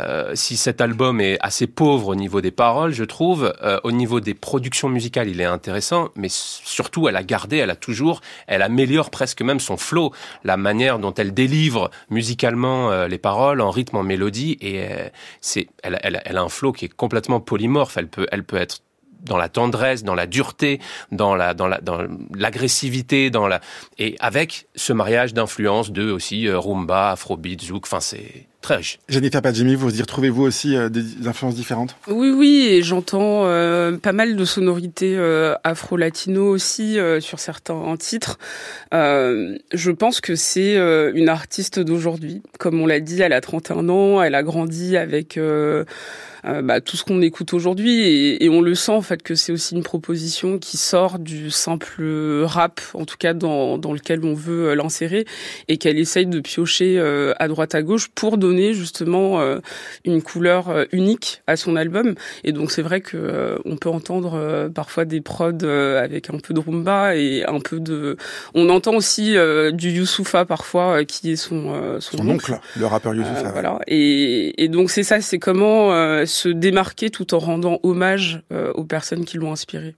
Euh, 0.00 0.32
si 0.34 0.56
cet 0.56 0.80
album 0.80 1.20
est 1.20 1.38
assez 1.40 1.66
pauvre 1.66 2.08
au 2.08 2.14
niveau 2.14 2.40
des 2.40 2.50
paroles, 2.50 2.92
je 2.92 3.04
trouve, 3.04 3.52
euh, 3.62 3.80
au 3.84 3.92
niveau 3.92 4.20
des 4.20 4.34
productions 4.34 4.88
musicales, 4.88 5.28
il 5.28 5.40
est 5.40 5.44
intéressant, 5.44 6.10
mais 6.14 6.28
surtout, 6.30 7.08
elle 7.08 7.16
a 7.16 7.24
gardé, 7.24 7.56
elle 7.56 7.70
a 7.70 7.76
toujours, 7.76 8.20
elle 8.46 8.62
améliore 8.62 9.10
presque 9.10 9.42
même 9.42 9.60
son 9.60 9.76
flow, 9.76 10.12
la 10.44 10.56
manière 10.56 10.98
dont 10.98 11.14
elle 11.14 11.34
délivre 11.34 11.90
musicalement 12.10 12.90
euh, 12.90 13.08
les 13.08 13.18
paroles 13.18 13.60
en 13.60 13.70
rythme, 13.70 13.96
en 13.96 14.02
mélodie, 14.02 14.56
et 14.60 14.86
c'est, 15.40 15.68
elle, 15.82 15.96
a 16.36 16.42
un 16.42 16.48
flow 16.48 16.72
qui 16.72 16.84
est 16.84 16.88
complètement 16.92 17.40
polymorphe. 17.40 17.96
Elle 17.96 18.08
peut, 18.08 18.26
elle 18.30 18.44
peut 18.44 18.56
être 18.56 18.80
dans 19.22 19.36
la 19.36 19.48
tendresse, 19.48 20.04
dans 20.04 20.14
la 20.14 20.26
dureté, 20.26 20.80
dans 21.10 21.34
la 21.34 21.54
dans 21.54 21.66
la 21.66 21.80
dans 21.80 21.98
l'agressivité, 22.34 23.30
dans 23.30 23.48
la 23.48 23.60
et 23.98 24.16
avec 24.20 24.68
ce 24.76 24.92
mariage 24.92 25.34
d'influences 25.34 25.90
de 25.90 26.10
aussi 26.10 26.48
rumba, 26.48 27.10
afrobeat, 27.10 27.62
zouk, 27.62 27.84
enfin 27.86 28.00
c'est 28.00 28.46
très 28.68 28.76
riche. 28.76 28.98
Jennifer 29.08 29.40
Padjimi, 29.40 29.74
vous 29.74 29.98
y 29.98 30.02
retrouvez-vous 30.02 30.42
aussi 30.42 30.76
euh, 30.76 30.90
des 30.90 31.26
influences 31.26 31.54
différentes? 31.54 31.96
Oui, 32.06 32.28
oui, 32.28 32.66
et 32.68 32.82
j'entends 32.82 33.46
euh, 33.46 33.96
pas 33.96 34.12
mal 34.12 34.36
de 34.36 34.44
sonorités 34.44 35.16
euh, 35.16 35.54
afro-latino 35.64 36.46
aussi 36.50 36.98
euh, 36.98 37.18
sur 37.18 37.38
certains 37.38 37.96
titres. 37.96 38.38
Euh, 38.92 39.56
je 39.72 39.90
pense 39.90 40.20
que 40.20 40.34
c'est 40.34 40.76
une 41.14 41.30
artiste 41.30 41.80
d'aujourd'hui. 41.80 42.42
Comme 42.58 42.78
on 42.80 42.86
l'a 42.86 43.00
dit, 43.00 43.22
elle 43.22 43.32
a 43.32 43.40
31 43.40 43.88
ans, 43.88 44.22
elle 44.22 44.34
a 44.34 44.42
grandi 44.42 44.98
avec 44.98 45.38
euh, 46.48 46.62
bah, 46.62 46.80
tout 46.80 46.96
ce 46.96 47.04
qu'on 47.04 47.20
écoute 47.20 47.52
aujourd'hui 47.52 48.00
et, 48.00 48.44
et, 48.44 48.48
on 48.48 48.60
le 48.60 48.74
sent 48.74 48.92
en 48.92 49.02
fait 49.02 49.22
que 49.22 49.34
c'est 49.34 49.52
aussi 49.52 49.74
une 49.74 49.82
proposition 49.82 50.58
qui 50.58 50.76
sort 50.76 51.18
du 51.18 51.50
simple 51.50 52.42
rap, 52.44 52.80
en 52.94 53.04
tout 53.04 53.16
cas 53.18 53.34
dans, 53.34 53.76
dans 53.76 53.92
lequel 53.92 54.24
on 54.24 54.34
veut 54.34 54.68
euh, 54.68 54.74
l'insérer 54.74 55.26
et 55.68 55.76
qu'elle 55.76 55.98
essaye 55.98 56.26
de 56.26 56.40
piocher 56.40 56.98
euh, 56.98 57.34
à 57.38 57.48
droite 57.48 57.74
à 57.74 57.82
gauche 57.82 58.08
pour 58.14 58.38
donner 58.38 58.72
justement 58.72 59.40
une 60.04 60.22
couleur 60.22 60.86
unique 60.92 61.42
à 61.46 61.56
son 61.56 61.76
album. 61.76 62.14
Et 62.44 62.52
donc 62.52 62.70
c'est 62.70 62.82
vrai 62.82 63.00
que 63.00 63.58
on 63.64 63.76
peut 63.76 63.88
entendre 63.88 64.68
parfois 64.74 65.04
des 65.04 65.20
prods 65.20 65.64
avec 65.64 66.30
un 66.30 66.38
peu 66.38 66.54
de 66.54 66.60
rumba 66.60 67.16
et 67.16 67.44
un 67.44 67.60
peu 67.60 67.80
de. 67.80 68.16
On 68.54 68.68
entend 68.68 68.94
aussi 68.94 69.34
du 69.72 69.90
Youssoufa 69.90 70.44
parfois 70.44 71.04
qui 71.04 71.32
est 71.32 71.36
son 71.36 71.98
son, 72.00 72.18
son 72.18 72.28
oncle, 72.28 72.58
le 72.76 72.86
rappeur 72.86 73.14
Youssoufa. 73.14 73.50
voilà. 73.52 73.78
Et, 73.86 74.62
et 74.62 74.68
donc 74.68 74.90
c'est 74.90 75.02
ça, 75.02 75.20
c'est 75.20 75.38
comment 75.38 75.92
se 76.38 76.48
démarquer 76.48 77.10
tout 77.10 77.34
en 77.34 77.38
rendant 77.38 77.80
hommage 77.82 78.42
euh, 78.52 78.72
aux 78.74 78.84
personnes 78.84 79.24
qui 79.24 79.36
l'ont 79.38 79.52
inspiré. 79.52 79.96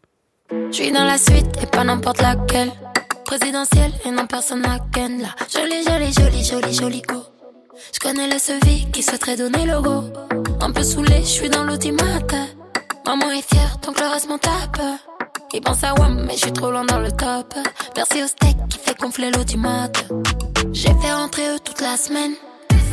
Je 0.50 0.73
suis 0.73 0.90
dans 0.90 1.04
la 1.04 1.18
suite 1.18 1.47
et 1.62 1.66
pas 1.66 1.85
n'importe 1.85 2.23
laquelle. 2.23 2.73
Présidentielle 3.25 3.92
et 4.04 4.11
non 4.11 4.26
personne 4.26 4.64
à 4.64 4.78
ken 4.92 5.23
là. 5.23 5.28
Jolie, 5.52 5.85
jolie, 5.85 6.12
jolie, 6.12 6.44
jolie, 6.44 6.75
jolie 6.75 7.02
go. 7.02 7.23
Je 7.94 8.00
connais 8.00 8.28
le 8.28 8.38
SEVI 8.38 8.90
qui 8.92 9.02
souhaiterait 9.02 9.37
donner 9.37 9.66
le 9.66 9.80
go. 9.80 10.04
Un 10.61 10.73
peu 10.73 10.82
saoulé, 10.82 11.20
je 11.20 11.35
suis 11.38 11.49
dans 11.49 11.64
l'ultimate. 11.64 12.35
Maman 13.06 13.30
est 13.30 13.49
fière, 13.49 13.78
donc 13.85 14.00
le 14.00 14.06
reste 14.06 14.28
m'en 14.28 14.38
tape. 14.38 14.80
Ils 15.52 15.61
pensent 15.61 15.85
à 15.85 15.94
WAM, 15.94 16.25
mais 16.26 16.35
je 16.35 16.40
suis 16.40 16.52
trop 16.52 16.70
loin 16.70 16.85
dans 16.85 16.99
le 16.99 17.12
top. 17.12 17.54
Merci 17.97 18.23
au 18.23 18.26
steak 18.26 18.56
qui 18.68 18.78
fait 18.78 18.99
gonfler 18.99 19.30
mode. 19.56 19.97
J'ai 20.73 20.94
fait 21.00 21.12
rentrer 21.12 21.49
eux 21.54 21.59
toute 21.64 21.80
la 21.80 21.97
semaine. 21.97 22.32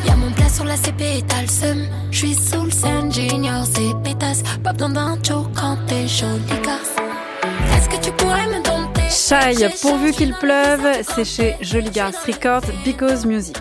Y'a 0.07 0.15
mon 0.15 0.31
plat 0.31 0.49
sur 0.49 0.63
la 0.63 0.77
CP 0.77 1.17
et 1.17 1.21
t'as 1.21 1.41
le 1.41 1.47
seum. 1.47 1.77
J'suis 2.11 2.33
sous 2.33 2.63
le 2.63 2.71
scène, 2.71 3.11
j'ignore 3.11 3.65
ces 3.65 3.93
pétasses. 4.03 4.41
Pas 4.63 4.73
besoin 4.73 4.89
d'un 4.89 5.17
joke 5.21 5.49
quand 5.53 5.77
t'es 5.87 6.07
jolie 6.07 6.61
garce. 6.63 6.95
Est-ce 7.75 7.89
que 7.89 8.03
tu 8.03 8.11
pourrais 8.13 8.47
me 8.47 8.63
dompter 8.63 9.01
Shy, 9.09 9.65
pourvu 9.81 10.11
qu'il 10.11 10.33
pleuve, 10.33 11.03
c'est 11.03 11.25
chez 11.25 11.55
Jolly 11.61 11.89
Garce 11.89 12.23
Records, 12.25 12.63
Because 12.85 13.25
Music. 13.25 13.57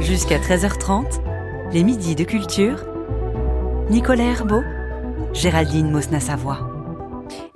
Jusqu'à 0.00 0.38
13h30, 0.38 1.20
les 1.72 1.82
midis 1.82 2.14
de 2.14 2.24
culture. 2.24 2.84
Nicolas 3.90 4.24
Herbeau, 4.24 4.62
Géraldine 5.32 5.90
Mosna-Savoie. 5.90 6.70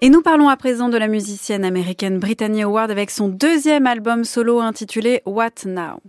Et 0.00 0.11
nous 0.11 0.23
parlons 0.23 0.49
à 0.49 0.57
présent 0.57 0.88
de 0.88 0.99
la 0.99 1.07
musicienne 1.07 1.64
américaine 1.64 2.19
Brittany 2.19 2.64
Howard 2.64 2.91
avec 2.91 3.11
son 3.11 3.29
deuxième 3.29 3.87
album 3.87 4.25
solo 4.25 4.61
intitulé 4.61 5.23
What 5.26 5.64
Now? 5.67 6.00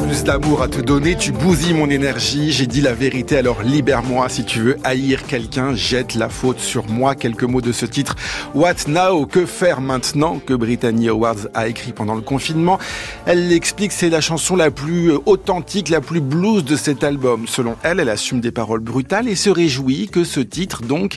up. 0.00 0.05
Plus 0.16 0.24
d'amour 0.24 0.62
à 0.62 0.68
te 0.68 0.80
donner, 0.80 1.14
tu 1.14 1.32
bousilles 1.32 1.74
mon 1.74 1.90
énergie, 1.90 2.50
j'ai 2.50 2.66
dit 2.66 2.80
la 2.80 2.94
vérité, 2.94 3.36
alors 3.36 3.62
libère-moi. 3.62 4.28
Si 4.28 4.44
tu 4.44 4.60
veux 4.60 4.76
haïr 4.82 5.26
quelqu'un, 5.26 5.74
jette 5.74 6.14
la 6.14 6.28
faute 6.28 6.58
sur 6.58 6.88
moi. 6.88 7.14
Quelques 7.14 7.42
mots 7.42 7.60
de 7.60 7.72
ce 7.72 7.84
titre. 7.84 8.14
What 8.54 8.88
now? 8.88 9.26
Que 9.26 9.44
faire 9.44 9.80
maintenant? 9.80 10.38
Que 10.38 10.54
Brittany 10.54 11.08
Awards 11.08 11.48
a 11.54 11.68
écrit 11.68 11.92
pendant 11.92 12.14
le 12.14 12.22
confinement. 12.22 12.78
Elle 13.26 13.48
l'explique, 13.48 13.92
c'est 13.92 14.08
la 14.08 14.20
chanson 14.20 14.56
la 14.56 14.70
plus 14.70 15.12
authentique, 15.26 15.90
la 15.90 16.00
plus 16.00 16.20
blues 16.20 16.64
de 16.64 16.76
cet 16.76 17.04
album. 17.04 17.46
Selon 17.46 17.76
elle, 17.82 18.00
elle 18.00 18.08
assume 18.08 18.40
des 18.40 18.52
paroles 18.52 18.80
brutales 18.80 19.28
et 19.28 19.34
se 19.34 19.50
réjouit 19.50 20.08
que 20.08 20.24
ce 20.24 20.40
titre, 20.40 20.82
donc, 20.82 21.16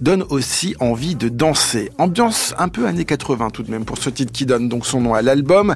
donne 0.00 0.24
aussi 0.28 0.74
envie 0.80 1.14
de 1.14 1.28
danser. 1.28 1.90
Ambiance 1.98 2.54
un 2.58 2.68
peu 2.68 2.86
années 2.86 3.04
80 3.04 3.50
tout 3.50 3.62
de 3.62 3.70
même 3.70 3.84
pour 3.84 3.98
ce 3.98 4.10
titre 4.10 4.32
qui 4.32 4.46
donne 4.46 4.68
donc 4.68 4.86
son 4.86 5.00
nom 5.00 5.14
à 5.14 5.22
l'album, 5.22 5.74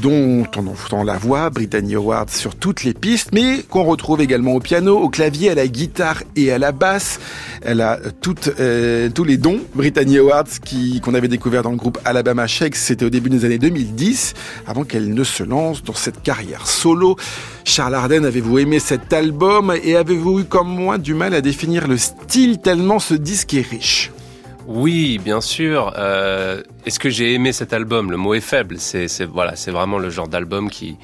dont 0.00 0.46
on 0.56 0.66
entend 0.68 1.02
la 1.02 1.18
voix, 1.18 1.50
Brittany 1.50 1.97
Howard 1.98 2.30
sur 2.30 2.54
toutes 2.54 2.84
les 2.84 2.94
pistes, 2.94 3.30
mais 3.32 3.62
qu'on 3.68 3.84
retrouve 3.84 4.20
également 4.22 4.52
au 4.54 4.60
piano, 4.60 4.98
au 4.98 5.08
clavier, 5.10 5.50
à 5.50 5.54
la 5.54 5.66
guitare 5.66 6.22
et 6.36 6.50
à 6.52 6.58
la 6.58 6.72
basse. 6.72 7.20
Elle 7.60 7.80
a 7.80 7.98
toutes, 8.22 8.50
euh, 8.60 9.10
tous 9.14 9.24
les 9.24 9.36
dons. 9.36 9.60
Brittany 9.74 10.18
Howard, 10.18 10.48
qui, 10.64 11.00
qu'on 11.00 11.14
avait 11.14 11.28
découvert 11.28 11.62
dans 11.62 11.70
le 11.70 11.76
groupe 11.76 11.98
Alabama 12.04 12.46
Shakes, 12.46 12.76
c'était 12.76 13.04
au 13.04 13.10
début 13.10 13.28
des 13.28 13.44
années 13.44 13.58
2010, 13.58 14.34
avant 14.66 14.84
qu'elle 14.84 15.12
ne 15.12 15.24
se 15.24 15.42
lance 15.42 15.82
dans 15.82 15.94
cette 15.94 16.22
carrière 16.22 16.66
solo. 16.66 17.16
Charles 17.64 17.94
Arden, 17.94 18.24
avez-vous 18.24 18.58
aimé 18.60 18.78
cet 18.78 19.12
album 19.12 19.74
et 19.82 19.96
avez-vous 19.96 20.40
eu 20.40 20.44
comme 20.44 20.68
moi 20.68 20.96
du 20.98 21.14
mal 21.14 21.34
à 21.34 21.40
définir 21.40 21.86
le 21.88 21.98
style 21.98 22.58
tellement 22.58 22.98
ce 22.98 23.14
disque 23.14 23.54
est 23.54 23.68
riche? 23.68 24.12
Oui, 24.70 25.18
bien 25.24 25.40
sûr. 25.40 25.94
Euh, 25.96 26.62
Est-ce 26.84 27.00
que 27.00 27.08
j'ai 27.08 27.32
aimé 27.32 27.52
cet 27.52 27.72
album? 27.72 28.10
Le 28.10 28.18
mot 28.18 28.34
est 28.34 28.40
faible. 28.40 28.76
C'est 28.78 29.08
voilà, 29.24 29.56
c'est 29.56 29.70
vraiment 29.70 29.98
le 29.98 30.10
genre 30.10 30.28
d'album 30.28 30.68
qui, 30.68 30.98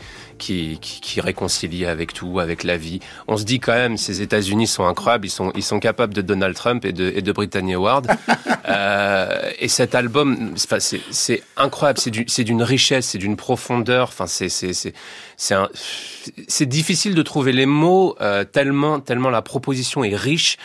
qui, 0.45 0.79
qui, 0.81 1.01
qui 1.01 1.21
réconcilie 1.21 1.87
avec 1.87 2.13
tout, 2.13 2.39
avec 2.41 2.65
la 2.65 2.77
vie. 2.77 3.01
On 3.29 3.37
se 3.37 3.45
dit 3.45 3.61
quand 3.61 3.73
même, 3.73 3.97
ces 3.97 4.21
États-Unis 4.21 4.67
sont 4.67 4.85
incroyables. 4.87 5.27
Ils 5.27 5.31
sont, 5.31 5.53
ils 5.55 5.63
sont 5.63 5.81
capables 5.81 6.13
de 6.15 6.23
Donald 6.23 6.55
Trump 6.55 6.85
et 6.85 6.93
de, 6.93 7.13
et 7.17 7.23
de 7.23 7.33
Brittany 7.33 7.75
Howard. 7.75 8.07
euh, 8.69 9.51
et 9.59 9.69
cet 9.69 9.95
album, 9.95 10.53
c'est- 10.57 11.43
incroyable. 11.57 11.99
C'est 11.99 12.11
du- 12.11 12.25
c'est 12.29 12.45
d'une 12.45 12.63
richesse, 12.63 13.07
c'est 13.09 13.19
d'une 13.19 13.37
profondeur. 13.37 14.09
Enfin, 14.09 14.27
c'est 14.27 14.49
c'est 14.49 14.73
c'est 14.73 14.93
c'est 15.37 15.55
un- 15.55 15.69
c'est 16.49 16.67
difficile 16.67 17.15
de 17.15 17.23
trouver 17.23 17.53
les 17.53 17.67
mots 17.67 18.17
euh, 18.21 18.45
tellement 18.45 19.01
tellement 19.01 19.31
la 19.31 19.43
proposition 19.43 20.05
est 20.05 20.17
riche. 20.17 20.57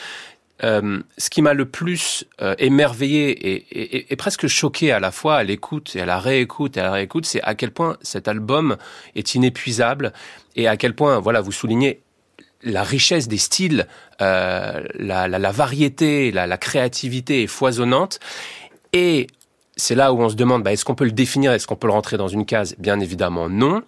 Euh, 0.64 1.00
ce 1.18 1.30
qui 1.30 1.42
m'a 1.42 1.54
le 1.54 1.66
plus 1.66 2.26
euh, 2.42 2.54
émerveillé 2.58 3.30
et, 3.30 3.66
et- 3.72 4.12
et- 4.12 4.16
presque 4.18 4.48
choqué 4.48 4.92
à 4.92 5.00
la 5.00 5.12
fois 5.12 5.36
à 5.38 5.44
l'écoute 5.44 5.96
et 5.96 6.02
à 6.02 6.06
la 6.06 6.20
réécoute 6.20 6.76
et 6.76 6.82
à 6.82 6.84
la 6.84 6.92
réécoute, 6.92 7.26
c'est 7.26 7.42
à 7.44 7.56
quel 7.56 7.72
point 7.72 7.96
cet 8.02 8.28
album 8.28 8.76
est 9.16 9.36
inépuisable 9.36 10.12
et 10.58 10.68
à 10.68 10.76
quel 10.76 10.94
point, 10.96 11.20
voilà, 11.20 11.40
vous 11.40 11.54
soulignez 11.54 12.02
la 12.62 12.84
richesse 12.84 13.30
des 13.30 13.38
styles, 13.38 13.88
euh, 14.22 14.84
la, 14.96 15.30
la- 15.30 15.40
la 15.40 15.52
variété, 15.52 16.32
la, 16.32 16.46
la 16.46 16.58
créativité 16.58 17.44
est 17.44 17.48
foisonnante. 17.48 18.20
Et 18.92 19.28
c'est 19.78 19.96
là 19.96 20.12
où 20.12 20.20
on 20.22 20.28
se 20.28 20.36
demande, 20.36 20.64
bah, 20.64 20.74
est-ce 20.74 20.84
qu'on 20.84 20.96
peut 20.96 21.06
le 21.06 21.14
définir, 21.14 21.54
est-ce 21.54 21.68
qu'on 21.68 21.78
peut 21.78 21.88
le 21.88 21.94
rentrer 21.94 22.18
dans 22.18 22.28
une 22.28 22.46
case? 22.46 22.76
Bien 22.80 23.00
évidemment, 23.00 23.48
non. 23.48 23.82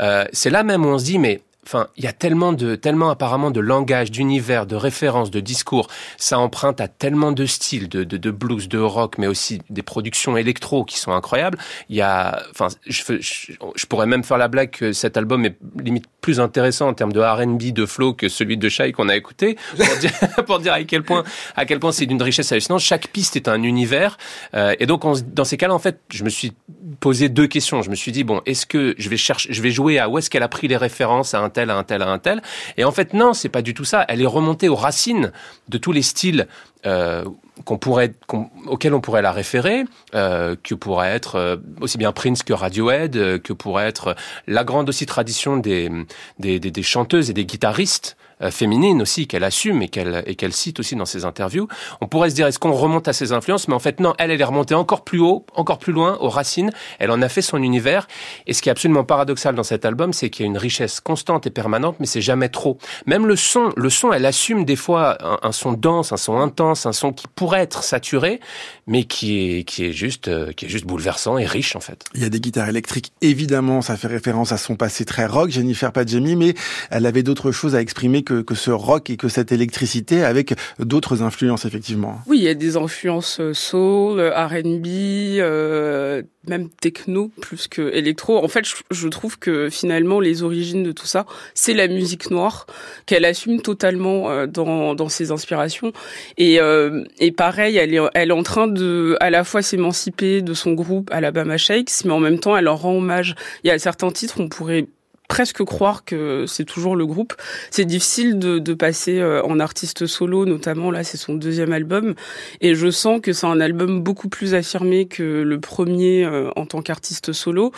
Euh, 0.00 0.24
c'est 0.32 0.48
là 0.48 0.62
même 0.62 0.86
où 0.86 0.88
on 0.88 0.98
se 0.98 1.04
dit, 1.04 1.18
mais 1.18 1.42
enfin, 1.66 1.88
il 1.96 2.04
y 2.04 2.06
a 2.06 2.12
tellement 2.12 2.52
de, 2.52 2.74
tellement 2.74 3.10
apparemment 3.10 3.50
de 3.50 3.60
langage, 3.60 4.10
d'univers, 4.10 4.66
de 4.66 4.76
références, 4.76 5.30
de 5.30 5.40
discours. 5.40 5.88
Ça 6.16 6.38
emprunte 6.38 6.80
à 6.80 6.88
tellement 6.88 7.32
de 7.32 7.46
styles, 7.46 7.88
de, 7.88 8.04
de, 8.04 8.16
de 8.16 8.30
blues, 8.30 8.68
de 8.68 8.78
rock, 8.78 9.18
mais 9.18 9.26
aussi 9.26 9.60
des 9.70 9.82
productions 9.82 10.36
électro 10.36 10.84
qui 10.84 10.98
sont 10.98 11.12
incroyables. 11.12 11.58
Il 11.88 11.96
y 11.96 12.02
a, 12.02 12.42
enfin, 12.50 12.68
je, 12.86 13.02
je, 13.20 13.52
je 13.74 13.86
pourrais 13.86 14.06
même 14.06 14.24
faire 14.24 14.38
la 14.38 14.48
blague 14.48 14.70
que 14.70 14.92
cet 14.92 15.16
album 15.16 15.44
est 15.44 15.56
limite 15.82 16.06
plus 16.20 16.40
intéressant 16.40 16.88
en 16.88 16.94
termes 16.94 17.12
de 17.12 17.20
R&B, 17.20 17.72
de 17.72 17.86
flow 17.86 18.14
que 18.14 18.28
celui 18.28 18.56
de 18.56 18.68
Shai 18.68 18.92
qu'on 18.92 19.08
a 19.08 19.16
écouté, 19.16 19.56
pour 19.76 19.96
dire, 19.96 20.12
pour 20.46 20.58
dire 20.58 20.72
à 20.72 20.82
quel 20.84 21.02
point, 21.02 21.24
à 21.56 21.66
quel 21.66 21.80
point 21.80 21.92
c'est 21.92 22.06
d'une 22.06 22.22
richesse 22.22 22.50
hallucinante. 22.52 22.80
Chaque 22.80 23.08
piste 23.08 23.36
est 23.36 23.48
un 23.48 23.62
univers, 23.62 24.16
euh, 24.54 24.74
et 24.80 24.86
donc 24.86 25.04
on 25.04 25.14
dans 25.32 25.44
ces 25.44 25.56
cas-là, 25.56 25.74
en 25.74 25.78
fait, 25.78 26.00
je 26.10 26.24
me 26.24 26.30
suis 26.30 26.52
posé 27.00 27.28
deux 27.28 27.46
questions. 27.46 27.82
Je 27.82 27.90
me 27.90 27.94
suis 27.94 28.12
dit 28.12 28.24
bon, 28.24 28.40
est-ce 28.46 28.66
que 28.66 28.94
je 28.98 29.08
vais 29.08 29.16
chercher, 29.16 29.52
je 29.52 29.62
vais 29.62 29.70
jouer 29.70 29.98
à 29.98 30.08
où 30.08 30.18
est-ce 30.18 30.30
qu'elle 30.30 30.42
a 30.42 30.48
pris 30.48 30.68
les 30.68 30.76
références 30.76 31.34
à 31.34 31.40
un 31.40 31.50
tel, 31.54 31.70
à 31.70 31.76
un 31.76 31.84
tel, 31.84 32.02
à 32.02 32.08
un 32.08 32.18
tel 32.18 32.42
Et 32.76 32.84
en 32.84 32.92
fait, 32.92 33.14
non, 33.14 33.32
c'est 33.32 33.48
pas 33.48 33.62
du 33.62 33.72
tout 33.72 33.84
ça. 33.84 34.04
Elle 34.08 34.20
est 34.20 34.26
remontée 34.26 34.68
aux 34.68 34.76
racines 34.76 35.32
de 35.68 35.78
tous 35.78 35.92
les 35.92 36.02
styles. 36.02 36.46
Euh, 36.84 37.24
on 37.70 37.78
pourrait 37.78 39.22
la 39.22 39.32
référer, 39.32 39.84
euh, 40.14 40.56
que 40.62 40.74
pourrait 40.74 41.10
être 41.10 41.36
euh, 41.36 41.56
aussi 41.80 41.98
bien 41.98 42.12
Prince 42.12 42.42
que 42.42 42.52
Radiohead, 42.52 43.16
euh, 43.16 43.38
que 43.38 43.52
pourrait 43.52 43.86
être 43.86 44.16
la 44.46 44.64
grande 44.64 44.88
aussi 44.88 45.06
tradition 45.06 45.56
des, 45.56 45.90
des, 46.38 46.58
des 46.58 46.82
chanteuses 46.82 47.30
et 47.30 47.32
des 47.32 47.46
guitaristes 47.46 48.16
euh, 48.42 48.50
féminines 48.50 49.00
aussi 49.02 49.26
qu'elle 49.26 49.44
assume 49.44 49.82
et 49.82 49.88
qu'elle 49.88 50.22
et 50.26 50.34
qu'elle 50.34 50.52
cite 50.52 50.80
aussi 50.80 50.96
dans 50.96 51.06
ses 51.06 51.24
interviews. 51.24 51.68
On 52.00 52.06
pourrait 52.06 52.30
se 52.30 52.34
dire 52.34 52.46
est-ce 52.46 52.58
qu'on 52.58 52.72
remonte 52.72 53.08
à 53.08 53.12
ses 53.12 53.32
influences, 53.32 53.68
mais 53.68 53.74
en 53.74 53.78
fait 53.78 54.00
non, 54.00 54.14
elle 54.18 54.30
elle 54.30 54.40
est 54.40 54.44
remontée 54.44 54.74
encore 54.74 55.04
plus 55.04 55.20
haut, 55.20 55.46
encore 55.54 55.78
plus 55.78 55.92
loin 55.92 56.18
aux 56.20 56.28
racines. 56.28 56.70
Elle 56.98 57.10
en 57.10 57.22
a 57.22 57.28
fait 57.28 57.42
son 57.42 57.62
univers. 57.62 58.06
Et 58.46 58.52
ce 58.52 58.62
qui 58.62 58.68
est 58.68 58.72
absolument 58.72 59.04
paradoxal 59.04 59.54
dans 59.54 59.62
cet 59.62 59.84
album, 59.84 60.12
c'est 60.12 60.30
qu'il 60.30 60.44
y 60.44 60.48
a 60.48 60.50
une 60.50 60.58
richesse 60.58 61.00
constante 61.00 61.46
et 61.46 61.50
permanente, 61.50 61.96
mais 62.00 62.06
c'est 62.06 62.20
jamais 62.20 62.48
trop. 62.48 62.78
Même 63.06 63.26
le 63.26 63.36
son, 63.36 63.70
le 63.76 63.90
son, 63.90 64.12
elle 64.12 64.26
assume 64.26 64.64
des 64.64 64.76
fois 64.76 65.16
un, 65.24 65.38
un 65.48 65.52
son 65.52 65.72
dense, 65.72 66.12
un 66.12 66.16
son 66.16 66.38
intense, 66.38 66.86
un 66.86 66.92
son 66.92 67.12
qui 67.12 67.26
pourrait 67.34 67.60
être 67.60 67.82
saturé, 67.82 68.40
mais 68.86 69.04
qui 69.04 69.38
est 69.38 69.64
qui 69.64 69.84
est 69.84 69.92
juste 69.92 70.28
euh, 70.28 70.52
qui 70.52 70.66
est 70.66 70.68
juste 70.68 70.86
bouleversant 70.86 71.38
et 71.38 71.46
riche 71.46 71.76
en 71.76 71.80
fait. 71.80 72.04
Il 72.14 72.22
y 72.22 72.24
a 72.24 72.28
des 72.28 72.40
guitares 72.40 72.68
électriques, 72.68 73.12
évidemment, 73.20 73.82
ça 73.82 73.96
fait 73.96 74.08
référence 74.08 74.52
à 74.52 74.56
son 74.56 74.76
passé 74.76 75.04
très 75.04 75.26
rock, 75.26 75.50
Jennifer 75.50 75.92
Padjemi, 75.92 76.36
mais 76.36 76.54
elle 76.90 77.06
avait 77.06 77.22
d'autres 77.22 77.52
choses 77.52 77.74
à 77.74 77.80
exprimer 77.80 78.22
que, 78.22 78.42
que 78.42 78.54
ce 78.54 78.70
rock 78.70 79.10
et 79.10 79.16
que 79.16 79.28
cette 79.28 79.52
électricité 79.52 80.24
avec 80.24 80.54
d'autres 80.78 81.22
influences, 81.22 81.64
effectivement. 81.64 82.20
Oui, 82.26 82.38
il 82.38 82.44
y 82.44 82.48
a 82.48 82.54
des 82.54 82.76
influences 82.76 83.40
euh, 83.40 83.54
soul, 83.54 84.20
R&B, 84.20 84.86
euh, 84.86 86.22
même 86.48 86.68
techno 86.68 87.30
plus 87.40 87.68
que 87.68 87.94
électro. 87.94 88.42
En 88.42 88.48
fait, 88.48 88.66
je, 88.66 88.74
je 88.90 89.08
trouve 89.08 89.38
que 89.38 89.70
finalement 89.70 90.20
les 90.20 90.42
origines 90.42 90.82
de 90.82 90.92
tout 90.92 91.06
ça, 91.06 91.26
c'est 91.54 91.74
la 91.74 91.88
musique 91.88 92.30
noire 92.30 92.66
qu'elle 93.06 93.24
assume 93.24 93.60
totalement 93.60 94.30
euh, 94.30 94.46
dans, 94.46 94.94
dans 94.94 95.08
ses 95.08 95.30
inspirations. 95.30 95.92
Et, 96.36 96.60
euh, 96.60 97.04
et 97.18 97.32
pareil, 97.32 97.76
elle 97.76 97.94
est, 97.94 98.00
elle 98.14 98.30
est 98.30 98.34
en 98.34 98.42
train 98.42 98.66
de 98.74 99.16
à 99.20 99.30
la 99.30 99.44
fois 99.44 99.62
s'émanciper 99.62 100.42
de 100.42 100.52
son 100.54 100.72
groupe 100.72 101.10
Alabama 101.12 101.56
Shakes, 101.56 102.04
mais 102.04 102.12
en 102.12 102.20
même 102.20 102.38
temps, 102.38 102.56
elle 102.56 102.64
leur 102.64 102.82
rend 102.82 102.96
hommage. 102.96 103.34
Il 103.62 103.68
y 103.68 103.70
a 103.70 103.78
certains 103.78 104.10
titres, 104.10 104.40
on 104.40 104.48
pourrait 104.48 104.86
presque 105.28 105.64
croire 105.64 106.04
que 106.04 106.44
c'est 106.46 106.64
toujours 106.64 106.96
le 106.96 107.06
groupe. 107.06 107.34
C'est 107.70 107.84
difficile 107.84 108.38
de, 108.38 108.58
de 108.58 108.74
passer 108.74 109.20
euh, 109.20 109.42
en 109.42 109.58
artiste 109.58 110.06
solo, 110.06 110.44
notamment 110.44 110.90
là, 110.90 111.02
c'est 111.04 111.16
son 111.16 111.34
deuxième 111.34 111.72
album, 111.72 112.14
et 112.60 112.74
je 112.74 112.90
sens 112.90 113.20
que 113.20 113.32
c'est 113.32 113.46
un 113.46 113.60
album 113.60 114.00
beaucoup 114.00 114.28
plus 114.28 114.54
affirmé 114.54 115.06
que 115.06 115.42
le 115.42 115.60
premier 115.60 116.24
euh, 116.24 116.50
en 116.56 116.66
tant 116.66 116.82
qu'artiste 116.82 117.32
solo, 117.32 117.72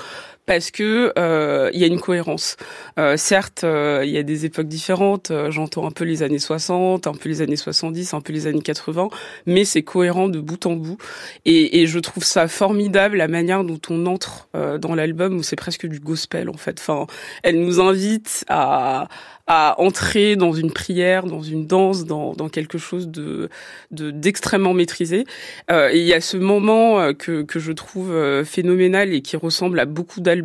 parce 0.47 0.71
que 0.71 1.13
euh, 1.19 1.71
il 1.75 1.81
y 1.81 1.85
a 1.85 1.89
une 1.89 2.01
cohérence. 2.01 2.57
Euh, 2.99 3.17
certes, 3.17 3.65
euh, 3.65 4.03
il 4.05 4.11
y 4.11 4.19
a 4.19 4.23
des 4.23 4.47
époques 4.47 4.69
différentes. 4.69 5.33
J'entends 5.51 5.87
un 5.87 5.91
peu 5.91 6.05
les 6.05 6.23
années 6.23 6.39
60, 6.39 7.07
un 7.07 7.13
peu 7.13 7.29
les 7.29 7.43
années 7.43 7.57
70, 7.57 8.15
un 8.15 8.21
peu 8.21 8.33
les 8.33 8.47
années 8.47 8.63
80, 8.63 9.09
mais 9.47 9.65
c'est 9.65 9.83
cohérent 9.83 10.29
de 10.29 10.41
bout 10.41 10.65
en 10.67 10.75
bout. 10.75 10.99
Et, 11.45 11.83
et, 11.83 11.87
je 11.87 11.99
trouve 11.99 12.25
ça 12.25 12.49
formidable 12.49 13.17
la 13.17 13.29
manière 13.29 13.65
dont 13.65 13.81
on 13.91 14.07
entre 14.07 14.49
dans 14.79 14.95
l'album 14.95 15.37
où 15.37 15.43
c'est 15.43 15.57
presque 15.57 15.87
du 15.87 15.99
gospel 15.99 16.49
en 16.49 16.57
fait. 16.57 16.79
Enfin, 16.79 17.07
elle 17.43 17.61
nous 17.61 17.81
invite 17.81 18.45
à 18.49 19.09
à 19.47 19.81
entrer 19.81 20.35
dans 20.35 20.53
une 20.53 20.73
prière, 20.73 21.25
dans 21.25 21.43
une 21.43 21.67
danse, 21.67 22.05
dans, 22.05 22.35
dans 22.35 22.49
quelque 22.49 22.79
chose 22.79 23.09
de 23.09 23.49
d'extrêmement 23.93 24.75
maîtrisé. 24.75 25.25
Euh, 25.71 25.91
et 25.93 26.01
il 26.01 26.07
y 26.07 26.15
a 26.15 26.21
ce 26.21 26.37
moment 26.37 27.01
euh, 27.01 27.13
que, 27.13 27.43
que 27.43 27.61
je 27.61 27.73
trouve 27.73 28.11
euh, 28.11 28.45
phénoménal 28.45 29.13
et 29.13 29.23
qui 29.23 29.37
ressemble 29.37 29.79
à 29.79 29.85
beaucoup 29.85 30.21
d'albums 30.21 30.36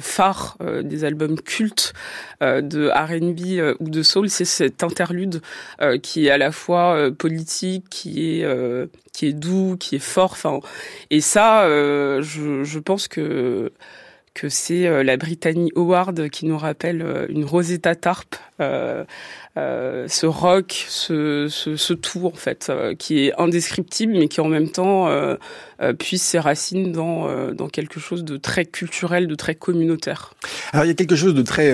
phares, 0.00 0.56
euh, 0.60 0.82
des 0.82 1.04
albums 1.04 1.40
cultes 1.40 1.92
de 2.40 2.88
R&B 2.88 3.76
ou 3.80 3.90
de 3.90 4.02
soul, 4.02 4.30
c'est 4.30 4.44
cet 4.44 4.84
interlude 4.84 5.40
qui 6.02 6.26
est 6.26 6.30
à 6.30 6.38
la 6.38 6.52
fois 6.52 7.10
politique, 7.10 7.86
qui 7.90 8.40
est 8.40 8.46
qui 9.12 9.26
est 9.26 9.32
doux, 9.32 9.76
qui 9.78 9.96
est 9.96 9.98
fort. 9.98 10.32
Enfin, 10.32 10.60
et 11.10 11.20
ça, 11.20 11.64
je, 11.66 12.62
je 12.62 12.78
pense 12.78 13.08
que 13.08 13.72
que 14.34 14.48
c'est 14.48 15.02
la 15.02 15.16
Brittany 15.16 15.72
Howard 15.74 16.28
qui 16.28 16.46
nous 16.46 16.58
rappelle 16.58 17.26
une 17.28 17.44
Rosetta 17.44 17.96
Tarp 17.96 18.36
euh, 18.60 19.04
euh, 19.56 20.06
ce 20.08 20.26
rock, 20.26 20.86
ce, 20.88 21.48
ce, 21.48 21.76
ce, 21.76 21.92
tout 21.92 22.26
en 22.26 22.36
fait, 22.36 22.68
euh, 22.70 22.94
qui 22.94 23.26
est 23.26 23.32
indescriptible, 23.40 24.12
mais 24.12 24.28
qui 24.28 24.40
en 24.40 24.48
même 24.48 24.70
temps 24.70 25.08
puise 25.98 26.22
ses 26.22 26.40
racines 26.40 26.90
dans, 26.90 27.52
dans 27.52 27.68
quelque 27.68 28.00
chose 28.00 28.24
de 28.24 28.36
très 28.36 28.64
culturel, 28.64 29.28
de 29.28 29.34
très 29.36 29.54
communautaire. 29.54 30.34
Alors 30.72 30.84
il 30.84 30.88
y 30.88 30.90
a 30.90 30.94
quelque 30.94 31.14
chose 31.14 31.34
de 31.34 31.42
très 31.42 31.72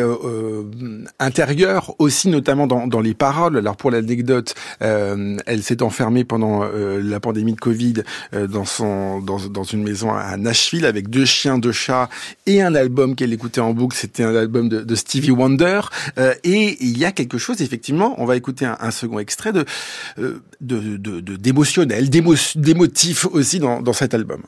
intérieur 1.18 1.94
aussi, 1.98 2.28
notamment 2.28 2.66
dans, 2.66 2.86
dans 2.86 3.00
les 3.00 3.14
paroles. 3.14 3.56
Alors 3.56 3.76
pour 3.76 3.90
l'anecdote, 3.90 4.54
elle 4.80 5.62
s'est 5.62 5.82
enfermée 5.82 6.24
pendant 6.24 6.64
la 6.64 7.20
pandémie 7.20 7.54
de 7.54 7.60
Covid 7.60 8.02
dans 8.32 8.66
son 8.66 9.20
dans, 9.20 9.38
dans 9.48 9.64
une 9.64 9.82
maison 9.82 10.12
à 10.12 10.36
Nashville 10.36 10.84
avec 10.84 11.08
deux 11.08 11.24
chiens, 11.24 11.58
deux 11.58 11.72
chats 11.72 12.10
et 12.44 12.60
un 12.60 12.74
album 12.74 13.16
qu'elle 13.16 13.32
écoutait 13.32 13.62
en 13.62 13.72
boucle. 13.72 13.96
C'était 13.96 14.24
un 14.24 14.36
album 14.36 14.68
de, 14.68 14.82
de 14.82 14.94
Stevie 14.94 15.30
Wonder 15.30 15.80
et 16.44 16.73
il 16.80 16.98
y 16.98 17.04
a 17.04 17.12
quelque 17.12 17.38
chose, 17.38 17.60
effectivement, 17.62 18.14
on 18.18 18.24
va 18.24 18.36
écouter 18.36 18.64
un, 18.66 18.90
second 18.90 19.18
extrait 19.18 19.52
de 19.52 19.64
euh, 20.18 20.40
d'émotionnel, 20.60 22.10
d'émotif 22.10 23.26
aussi 23.26 23.58
dans, 23.58 23.80
dans 23.80 23.92
cet 23.92 24.14
album. 24.14 24.42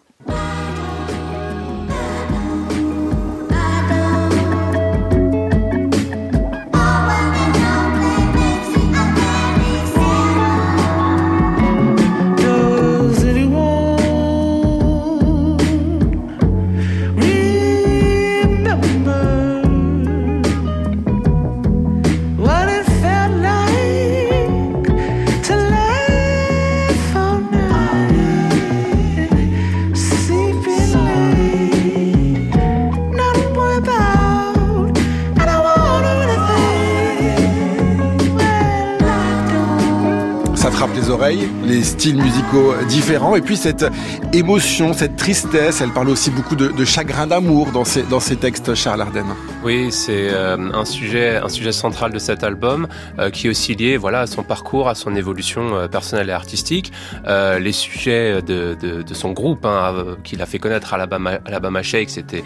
Les 41.31 41.83
styles 41.83 42.17
musicaux 42.17 42.75
différents, 42.89 43.37
et 43.37 43.41
puis 43.41 43.57
cette 43.57 43.85
émotion, 44.33 44.93
cette 44.93 45.17
tristesse, 45.17 45.81
elle 45.81 45.91
parle 45.91 46.09
aussi 46.09 46.31
beaucoup 46.31 46.57
de, 46.57 46.85
chagrin 46.85 47.27
d'amour 47.27 47.73
dans 47.73 47.85
ces, 47.85 48.03
dans 48.03 48.21
ces 48.21 48.37
textes, 48.37 48.75
Charles 48.75 49.01
Ardenne. 49.01 49.35
Oui, 49.65 49.89
c'est 49.91 50.29
euh, 50.31 50.57
un, 50.73 50.85
sujet, 50.85 51.37
un 51.37 51.49
sujet 51.49 51.73
central 51.73 52.13
de 52.13 52.19
cet 52.19 52.45
album, 52.45 52.87
euh, 53.19 53.31
qui 53.31 53.47
est 53.47 53.51
aussi 53.51 53.75
lié 53.75 53.97
voilà, 53.97 54.21
à 54.21 54.27
son 54.27 54.43
parcours, 54.43 54.89
à 54.89 54.95
son 54.95 55.15
évolution 55.17 55.75
euh, 55.75 55.89
personnelle 55.89 56.29
et 56.29 56.33
artistique. 56.33 56.93
les 57.27 57.73
sujets 57.73 58.43
de, 58.43 58.75
de, 58.75 59.15
son 59.15 59.33
groupe, 59.33 59.65
hein, 59.65 60.17
qu'il 60.25 60.43
a 60.43 60.47
fait 60.47 60.59
connaître 60.59 60.93
à 60.93 60.97
Alabama, 60.97 61.39
Alabama 61.45 61.83
Shakes, 61.83 62.19
étaient, 62.19 62.45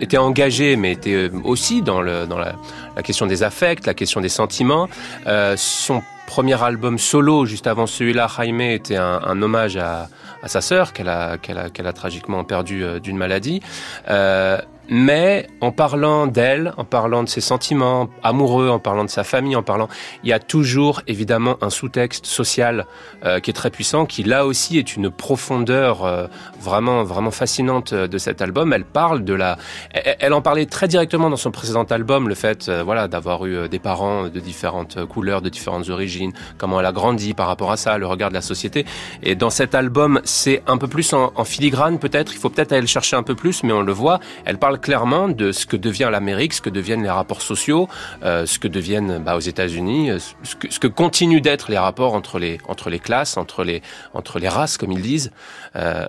étaient 0.00 0.18
engagés, 0.18 0.76
mais 0.76 0.92
étaient 0.92 1.30
aussi 1.44 1.82
dans, 1.82 2.02
le, 2.02 2.26
dans 2.26 2.38
la, 2.38 2.54
la 2.96 3.02
question 3.02 3.26
des 3.26 3.42
affects, 3.42 3.86
la 3.86 3.94
question 3.94 4.20
des 4.20 4.28
sentiments. 4.28 4.88
son 5.56 6.02
premier 6.30 6.62
album 6.62 6.96
solo, 6.96 7.44
juste 7.44 7.66
avant 7.66 7.88
celui-là, 7.88 8.28
Jaime, 8.36 8.60
était 8.60 8.94
un, 8.94 9.42
hommage 9.42 9.76
à, 9.76 10.06
sa 10.46 10.60
sœur 10.60 10.92
qu'elle 10.92 11.08
a, 11.08 11.32
a, 11.32 11.92
tragiquement 11.92 12.44
perdu 12.44 12.84
euh, 12.84 13.00
d'une 13.00 13.16
maladie. 13.16 13.60
Euh, 14.08 14.58
mais 14.90 15.46
en 15.60 15.70
parlant 15.70 16.26
d'elle, 16.26 16.74
en 16.76 16.84
parlant 16.84 17.22
de 17.22 17.28
ses 17.28 17.40
sentiments 17.40 18.10
amoureux, 18.24 18.68
en 18.68 18.80
parlant 18.80 19.04
de 19.04 19.10
sa 19.10 19.22
famille, 19.22 19.54
en 19.54 19.62
parlant, 19.62 19.88
il 20.24 20.30
y 20.30 20.32
a 20.32 20.40
toujours 20.40 21.02
évidemment 21.06 21.56
un 21.60 21.70
sous-texte 21.70 22.26
social 22.26 22.86
euh, 23.24 23.38
qui 23.38 23.50
est 23.50 23.54
très 23.54 23.70
puissant, 23.70 24.04
qui 24.04 24.24
là 24.24 24.44
aussi 24.46 24.78
est 24.78 24.96
une 24.96 25.10
profondeur 25.10 26.04
euh, 26.04 26.26
vraiment 26.60 27.04
vraiment 27.04 27.30
fascinante 27.30 27.94
de 27.94 28.18
cet 28.18 28.42
album. 28.42 28.72
Elle 28.72 28.84
parle 28.84 29.22
de 29.22 29.32
la, 29.32 29.58
elle, 29.92 30.32
en 30.32 30.42
parlait 30.42 30.66
très 30.66 30.88
directement 30.88 31.30
dans 31.30 31.36
son 31.36 31.52
précédent 31.52 31.84
album, 31.84 32.28
le 32.28 32.34
fait 32.34 32.68
euh, 32.68 32.82
voilà 32.82 33.06
d'avoir 33.06 33.46
eu 33.46 33.68
des 33.68 33.78
parents 33.78 34.24
de 34.24 34.40
différentes 34.40 35.04
couleurs, 35.06 35.40
de 35.40 35.48
différentes 35.48 35.88
origines, 35.88 36.32
comment 36.58 36.80
elle 36.80 36.86
a 36.86 36.92
grandi 36.92 37.32
par 37.32 37.46
rapport 37.46 37.70
à 37.70 37.76
ça, 37.76 37.96
le 37.96 38.06
regard 38.08 38.30
de 38.30 38.34
la 38.34 38.42
société. 38.42 38.84
Et 39.22 39.36
dans 39.36 39.50
cet 39.50 39.76
album, 39.76 40.20
c'est 40.24 40.62
un 40.66 40.78
peu 40.78 40.88
plus 40.88 41.12
en, 41.12 41.32
en 41.36 41.44
filigrane 41.44 42.00
peut-être. 42.00 42.32
Il 42.32 42.38
faut 42.38 42.50
peut-être 42.50 42.72
aller 42.72 42.80
le 42.80 42.88
chercher 42.88 43.14
un 43.14 43.22
peu 43.22 43.36
plus, 43.36 43.62
mais 43.62 43.72
on 43.72 43.82
le 43.82 43.92
voit. 43.92 44.18
Elle 44.44 44.58
parle 44.58 44.79
clairement 44.80 45.28
de 45.28 45.52
ce 45.52 45.66
que 45.66 45.76
devient 45.76 46.08
l'Amérique, 46.10 46.54
ce 46.54 46.60
que 46.60 46.70
deviennent 46.70 47.02
les 47.02 47.10
rapports 47.10 47.42
sociaux, 47.42 47.88
euh, 48.22 48.46
ce 48.46 48.58
que 48.58 48.68
deviennent 48.68 49.18
bah, 49.18 49.36
aux 49.36 49.40
États-Unis, 49.40 50.10
euh, 50.10 50.18
ce 50.18 50.56
que, 50.56 50.72
ce 50.72 50.78
que 50.78 50.88
continuent 50.88 51.40
d'être 51.40 51.70
les 51.70 51.78
rapports 51.78 52.14
entre 52.14 52.38
les 52.38 52.58
entre 52.68 52.90
les 52.90 52.98
classes, 52.98 53.36
entre 53.36 53.64
les 53.64 53.82
entre 54.14 54.38
les 54.38 54.48
races, 54.48 54.76
comme 54.76 54.92
ils 54.92 55.02
disent. 55.02 55.30
Euh, 55.76 56.06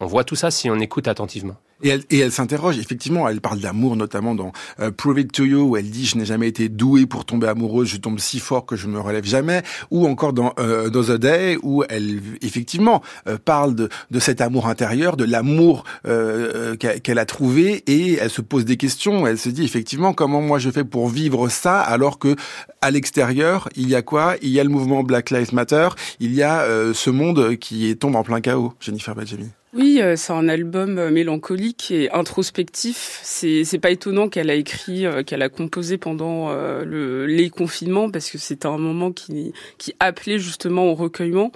on 0.00 0.06
voit 0.06 0.24
tout 0.24 0.36
ça 0.36 0.50
si 0.50 0.70
on 0.70 0.78
écoute 0.78 1.08
attentivement. 1.08 1.56
Et 1.82 1.88
elle, 1.88 2.04
et 2.10 2.18
elle 2.18 2.32
s'interroge, 2.32 2.78
effectivement, 2.78 3.28
elle 3.28 3.40
parle 3.40 3.60
d'amour, 3.60 3.96
notamment 3.96 4.34
dans 4.34 4.52
euh, 4.80 4.90
Prove 4.90 5.20
It 5.20 5.32
To 5.32 5.44
You, 5.44 5.70
où 5.70 5.76
elle 5.76 5.90
dit 5.90 6.04
«Je 6.06 6.18
n'ai 6.18 6.24
jamais 6.24 6.48
été 6.48 6.68
douée 6.68 7.06
pour 7.06 7.24
tomber 7.24 7.48
amoureuse, 7.48 7.88
je 7.88 7.96
tombe 7.96 8.18
si 8.18 8.38
fort 8.38 8.66
que 8.66 8.76
je 8.76 8.86
ne 8.86 8.92
me 8.92 9.00
relève 9.00 9.24
jamais», 9.24 9.62
ou 9.90 10.06
encore 10.06 10.32
dans 10.32 10.52
euh, 10.58 10.90
The 10.90 11.12
Day, 11.12 11.56
où 11.62 11.84
elle, 11.88 12.20
effectivement, 12.42 13.02
euh, 13.26 13.38
parle 13.42 13.74
de, 13.74 13.88
de 14.10 14.18
cet 14.18 14.40
amour 14.40 14.66
intérieur, 14.66 15.16
de 15.16 15.24
l'amour 15.24 15.84
euh, 16.06 16.76
qu'elle 16.76 17.18
a 17.18 17.24
trouvé, 17.24 17.82
et 17.86 18.14
elle 18.14 18.30
se 18.30 18.42
pose 18.42 18.64
des 18.64 18.76
questions, 18.76 19.26
elle 19.26 19.38
se 19.38 19.48
dit, 19.48 19.64
effectivement, 19.64 20.12
comment 20.12 20.42
moi 20.42 20.58
je 20.58 20.70
fais 20.70 20.84
pour 20.84 21.08
vivre 21.08 21.48
ça, 21.48 21.80
alors 21.80 22.18
que 22.18 22.36
à 22.82 22.90
l'extérieur, 22.90 23.68
il 23.76 23.88
y 23.88 23.94
a 23.94 24.02
quoi? 24.02 24.36
Il 24.42 24.50
y 24.50 24.60
a 24.60 24.64
le 24.64 24.70
mouvement 24.70 25.02
Black 25.02 25.30
Lives 25.30 25.54
Matter, 25.54 25.88
il 26.18 26.34
y 26.34 26.42
a 26.42 26.66
ce 26.94 27.10
monde 27.10 27.56
qui 27.56 27.96
tombe 27.96 28.16
en 28.16 28.22
plein 28.22 28.40
chaos, 28.40 28.72
Jennifer 28.80 29.14
Badjami. 29.14 29.48
Oui, 29.72 30.00
euh, 30.02 30.16
c'est 30.16 30.32
un 30.32 30.48
album 30.48 30.98
euh, 30.98 31.12
mélancolique 31.12 31.92
et 31.92 32.10
introspectif. 32.10 33.20
C'est 33.22 33.62
c'est 33.62 33.78
pas 33.78 33.92
étonnant 33.92 34.28
qu'elle 34.28 34.50
a 34.50 34.54
écrit, 34.54 35.06
euh, 35.06 35.22
qu'elle 35.22 35.42
a 35.42 35.48
composé 35.48 35.96
pendant 35.96 36.50
le, 36.50 37.26
les 37.26 37.50
confinements 37.50 38.10
parce 38.10 38.30
que 38.30 38.38
c'était 38.38 38.66
un 38.66 38.78
moment 38.78 39.12
qui 39.12 39.52
qui 39.78 39.94
appelait 40.00 40.40
justement 40.40 40.86
au 40.86 40.94
recueillement. 40.96 41.52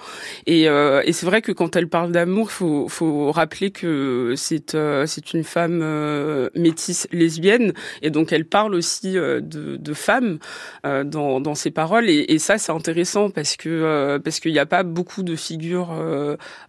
Et, 0.47 0.65
et 0.65 1.13
c'est 1.13 1.27
vrai 1.27 1.43
que 1.43 1.51
quand 1.53 1.75
elle 1.77 1.89
parle 1.89 2.13
d'amour, 2.13 2.51
faut 2.53 2.89
faut 2.89 3.33
rappeler 3.33 3.71
que 3.71 4.35
c'est 4.37 4.75
une 5.33 5.45
femme 5.45 6.51
métisse 6.55 7.09
lesbienne 7.13 7.73
et 8.03 8.11
donc 8.11 8.33
elle 8.33 8.45
parle 8.45 8.75
aussi 8.75 9.13
de 9.15 9.41
de 9.41 9.95
femmes 9.95 10.39
dans 10.85 11.41
dans 11.41 11.55
ses 11.55 11.71
paroles 11.71 12.09
et, 12.09 12.27
et 12.29 12.39
ça 12.39 12.59
c'est 12.59 12.73
intéressant 12.73 13.31
parce 13.31 13.57
que 13.57 14.19
parce 14.19 14.41
qu'il 14.41 14.53
n'y 14.53 14.59
a 14.59 14.67
pas 14.67 14.83
beaucoup 14.85 15.23
de 15.23 15.35
figures 15.37 15.93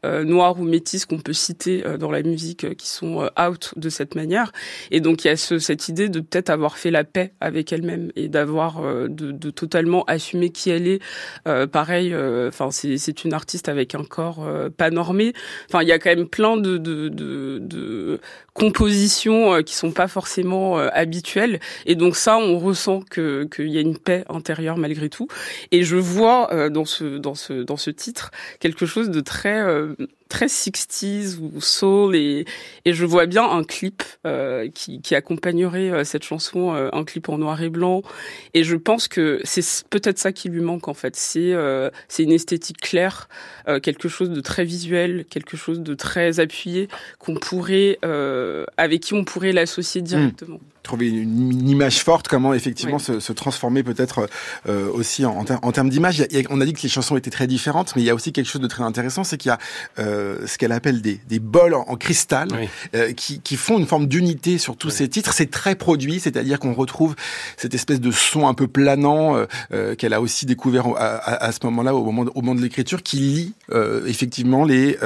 noires 0.03 0.59
ou 0.59 0.63
métisses 0.63 1.05
qu'on 1.05 1.19
peut 1.19 1.34
citer 1.35 1.85
euh, 1.85 1.97
dans 1.97 2.11
la 2.11 2.23
musique 2.23 2.63
euh, 2.63 2.73
qui 2.73 2.89
sont 2.89 3.21
euh, 3.21 3.47
out 3.47 3.73
de 3.75 3.89
cette 3.89 4.15
manière. 4.15 4.51
Et 4.91 5.01
donc 5.01 5.23
il 5.23 5.27
y 5.27 5.31
a 5.31 5.37
ce, 5.37 5.59
cette 5.59 5.87
idée 5.87 6.09
de 6.09 6.19
peut-être 6.19 6.49
avoir 6.49 6.77
fait 6.77 6.91
la 6.91 7.03
paix 7.03 7.33
avec 7.39 7.71
elle-même 7.71 8.11
et 8.15 8.27
d'avoir 8.27 8.81
de, 8.81 9.31
de, 9.31 9.49
totalement 9.49 10.03
assumer 10.05 10.49
qui 10.49 10.69
elle 10.69 10.87
est. 10.87 11.01
pareil, 11.67 12.15
enfin 12.47 12.69
c'est 12.71 13.23
une 13.23 13.33
artiste 13.33 13.69
avec 13.69 13.95
un 13.95 14.03
corps 14.03 14.47
pas 14.77 14.89
normé. 14.89 15.33
Enfin 15.69 15.81
il 15.81 15.87
y 15.87 15.91
a 15.91 15.99
quand 15.99 16.09
même 16.09 16.27
plein 16.27 16.57
de, 16.57 16.77
de, 16.77 17.09
de, 17.09 17.59
de 17.59 18.19
compositions 18.53 19.61
qui 19.63 19.75
sont 19.75 19.91
pas 19.91 20.07
forcément 20.07 20.77
habituelles. 20.77 21.59
Et 21.85 21.95
donc 21.95 22.15
ça, 22.15 22.37
on 22.37 22.59
ressent 22.59 23.01
que 23.01 23.47
qu'il 23.53 23.69
y 23.69 23.77
a 23.77 23.81
une 23.81 23.97
paix 23.97 24.23
intérieure 24.29 24.77
malgré 24.77 25.09
tout. 25.09 25.27
Et 25.71 25.83
je 25.83 25.97
vois 25.97 26.69
dans 26.69 26.85
ce 26.85 27.17
dans 27.17 27.35
ce 27.35 27.53
dans 27.53 27.77
ce 27.77 27.89
titre 27.89 28.31
quelque 28.59 28.85
chose 28.85 29.09
de 29.09 29.19
très 29.19 29.61
très 30.29 30.47
60 30.47 30.85
blues 31.15 31.39
ou 31.39 31.61
soul 31.61 32.15
et, 32.15 32.45
et 32.85 32.93
je 32.93 33.05
vois 33.05 33.25
bien 33.25 33.49
un 33.49 33.63
clip 33.63 34.03
euh, 34.25 34.69
qui, 34.73 35.01
qui 35.01 35.15
accompagnerait 35.15 35.91
euh, 35.91 36.03
cette 36.03 36.23
chanson, 36.23 36.73
euh, 36.73 36.89
un 36.93 37.03
clip 37.03 37.29
en 37.29 37.37
noir 37.37 37.61
et 37.61 37.69
blanc. 37.69 38.01
Et 38.53 38.63
je 38.63 38.75
pense 38.75 39.07
que 39.07 39.39
c'est 39.43 39.87
peut-être 39.89 40.19
ça 40.19 40.31
qui 40.31 40.49
lui 40.49 40.61
manque 40.61 40.87
en 40.87 40.93
fait. 40.93 41.15
C'est 41.15 41.53
c'est 42.07 42.23
une 42.23 42.31
esthétique 42.31 42.79
claire, 42.79 43.27
quelque 43.81 44.07
chose 44.07 44.29
de 44.29 44.41
très 44.41 44.63
visuel, 44.63 45.25
quelque 45.29 45.57
chose 45.57 45.81
de 45.81 45.93
très 45.93 46.39
appuyé 46.39 46.87
qu'on 47.19 47.35
pourrait 47.35 47.99
avec 48.77 49.01
qui 49.01 49.13
on 49.13 49.23
pourrait 49.23 49.51
l'associer 49.51 50.01
hmm. 50.01 50.05
directement 50.05 50.59
trouver 50.85 51.09
une, 51.09 51.67
image 51.67 51.99
forte, 52.03 52.27
comment 52.27 52.53
effectivement 52.53 52.99
se, 52.99 53.19
se, 53.19 53.33
transformer 53.33 53.83
peut-être 53.83 54.29
euh, 54.69 54.89
aussi 54.91 55.25
en, 55.25 55.39
en, 55.39 55.71
termes 55.71 55.89
d'image. 55.89 56.25
On 56.49 56.61
a 56.61 56.65
dit 56.65 56.73
que 56.73 56.81
les 56.81 56.89
chansons 56.89 57.17
étaient 57.17 57.31
très 57.31 57.47
différentes, 57.47 57.95
mais 57.95 58.01
il 58.01 58.05
y 58.05 58.09
a 58.09 58.15
aussi 58.15 58.31
quelque 58.31 58.49
chose 58.49 58.61
de 58.61 58.67
très 58.67 58.83
intéressant, 58.83 59.23
c'est 59.23 59.37
qu'il 59.37 59.49
y 59.49 59.51
a 59.51 59.57
euh, 59.99 60.45
ce 60.47 60.57
qu'elle 60.57 60.71
appelle 60.71 61.01
des, 61.01 61.19
des 61.27 61.39
bols 61.39 61.73
en, 61.73 61.95
cristal 61.95 62.49
euh, 62.93 63.13
qui, 63.13 63.39
qui, 63.41 63.55
font 63.57 63.77
une 63.77 63.85
forme 63.85 64.07
d'unité 64.07 64.57
sur 64.57 64.77
tous 64.77 64.89
ces 64.89 65.07
titres. 65.07 65.33
C'est 65.33 65.49
très 65.49 65.75
produit, 65.75 66.19
c'est-à-dire 66.19 66.59
qu'on 66.59 66.73
retrouve 66.73 67.15
cette 67.57 67.73
espèce 67.73 67.99
de 68.01 68.11
son 68.11 68.47
un 68.47 68.53
peu 68.53 68.67
planant 68.67 69.35
euh, 69.35 69.45
euh, 69.73 69.95
qu'elle 69.95 70.13
a 70.13 70.21
aussi 70.21 70.45
découvert 70.45 70.87
à, 70.97 71.45
à, 71.45 71.51
ce 71.51 71.59
moment-là, 71.63 71.95
au 71.95 72.03
moment, 72.03 72.25
au 72.35 72.41
moment 72.41 72.55
de 72.55 72.61
l'écriture, 72.61 73.01
qui 73.03 73.17
lie 73.17 73.53
effectivement 74.05 74.65
les 74.65 74.97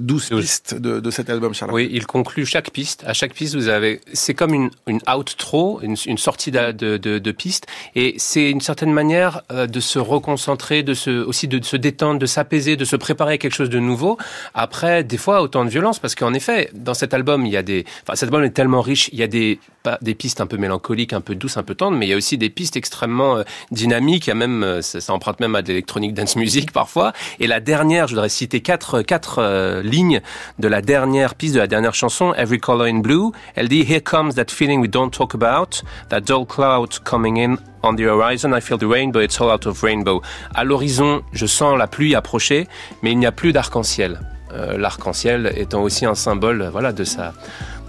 douze 0.00 0.30
pistes 0.30 0.74
de, 0.74 1.00
de, 1.00 1.10
cet 1.10 1.30
album, 1.30 1.54
Charlotte. 1.54 1.74
Oui, 1.74 1.88
il 1.92 2.06
conclut 2.06 2.46
chaque 2.46 2.70
piste. 2.70 3.04
À 3.06 3.12
chaque 3.12 3.34
piste, 3.34 3.54
vous 3.54 3.68
avez, 3.68 4.00
c'est 4.12 4.34
comme 4.34 4.54
une, 4.54 4.70
une 4.86 4.95
une 4.96 5.14
outro, 5.14 5.80
une, 5.82 6.18
sortie 6.18 6.50
de, 6.50 6.72
de, 6.72 7.18
de, 7.18 7.32
piste. 7.32 7.66
Et 7.94 8.14
c'est 8.18 8.50
une 8.50 8.60
certaine 8.60 8.92
manière 8.92 9.42
euh, 9.52 9.66
de 9.66 9.80
se 9.80 9.98
reconcentrer, 9.98 10.82
de 10.82 10.94
se, 10.94 11.10
aussi 11.10 11.48
de, 11.48 11.62
se 11.64 11.76
détendre, 11.76 12.18
de 12.18 12.26
s'apaiser, 12.26 12.76
de 12.76 12.84
se 12.84 12.96
préparer 12.96 13.34
à 13.34 13.38
quelque 13.38 13.54
chose 13.54 13.70
de 13.70 13.78
nouveau. 13.78 14.18
Après, 14.54 15.04
des 15.04 15.18
fois, 15.18 15.42
autant 15.42 15.64
de 15.64 15.70
violence, 15.70 15.98
parce 15.98 16.14
qu'en 16.14 16.34
effet, 16.34 16.70
dans 16.74 16.94
cet 16.94 17.14
album, 17.14 17.46
il 17.46 17.52
y 17.52 17.56
a 17.56 17.62
des, 17.62 17.84
enfin, 18.02 18.14
cet 18.14 18.28
album 18.28 18.44
est 18.44 18.50
tellement 18.50 18.80
riche, 18.80 19.08
il 19.12 19.18
y 19.18 19.22
a 19.22 19.26
des, 19.26 19.58
des 20.02 20.14
pistes 20.14 20.40
un 20.40 20.46
peu 20.46 20.56
mélancoliques, 20.56 21.12
un 21.12 21.20
peu 21.20 21.34
douces, 21.34 21.56
un 21.56 21.62
peu 21.62 21.74
tendres, 21.74 21.96
mais 21.96 22.06
il 22.06 22.10
y 22.10 22.12
a 22.12 22.16
aussi 22.16 22.38
des 22.38 22.50
pistes 22.50 22.76
extrêmement 22.76 23.38
euh, 23.38 23.42
dynamiques. 23.70 24.26
Il 24.26 24.30
y 24.30 24.32
a 24.32 24.36
même, 24.36 24.62
euh, 24.62 24.82
ça, 24.82 25.12
emprunte 25.12 25.40
même 25.40 25.54
à 25.54 25.62
de 25.62 25.68
l'électronique 25.68 26.14
dance 26.14 26.36
music 26.36 26.72
parfois. 26.72 27.12
Et 27.40 27.46
la 27.46 27.60
dernière, 27.60 28.08
je 28.08 28.14
voudrais 28.14 28.28
citer 28.28 28.60
quatre, 28.60 29.02
quatre 29.02 29.80
lignes 29.82 30.20
de 30.58 30.68
la 30.68 30.82
dernière 30.82 31.34
piste 31.34 31.54
de 31.54 31.60
la 31.60 31.66
dernière 31.66 31.94
chanson, 31.94 32.34
Every 32.34 32.58
Color 32.58 32.86
in 32.86 32.98
Blue. 32.98 33.32
Elle 33.54 33.68
dit 33.68 33.84
Here 33.88 34.00
comes 34.00 34.34
that 34.34 34.46
feeling 34.50 34.80
we 34.80 34.88
don't 34.88 35.10
talk 35.10 35.34
about, 35.34 35.82
that 36.08 36.20
dull 36.20 36.46
cloud 36.46 36.98
coming 37.04 37.38
in 37.38 37.56
on 37.82 37.94
the 37.94 38.02
horizon, 38.02 38.52
I 38.52 38.60
feel 38.60 38.78
the 38.78 38.86
rainbow, 38.86 39.20
it's 39.20 39.40
all 39.40 39.50
out 39.50 39.66
of 39.66 39.82
rainbow. 39.82 40.22
À 40.54 40.64
l'horizon, 40.64 41.22
je 41.32 41.46
sens 41.46 41.78
la 41.78 41.86
pluie 41.86 42.14
approcher, 42.14 42.68
mais 43.02 43.12
il 43.12 43.18
n'y 43.18 43.26
a 43.26 43.32
plus 43.32 43.52
d'arc-en-ciel. 43.52 44.20
Euh, 44.52 44.78
l'arc-en-ciel 44.78 45.52
étant 45.56 45.82
aussi 45.82 46.06
un 46.06 46.14
symbole, 46.14 46.68
voilà, 46.70 46.92
de 46.92 47.04
sa, 47.04 47.34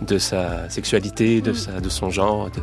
de 0.02 0.18
sa 0.18 0.70
sexualité, 0.70 1.42
de 1.42 1.54
sa, 1.54 1.80
de 1.80 1.90
son 1.90 2.10
genre, 2.10 2.50
de 2.52 2.62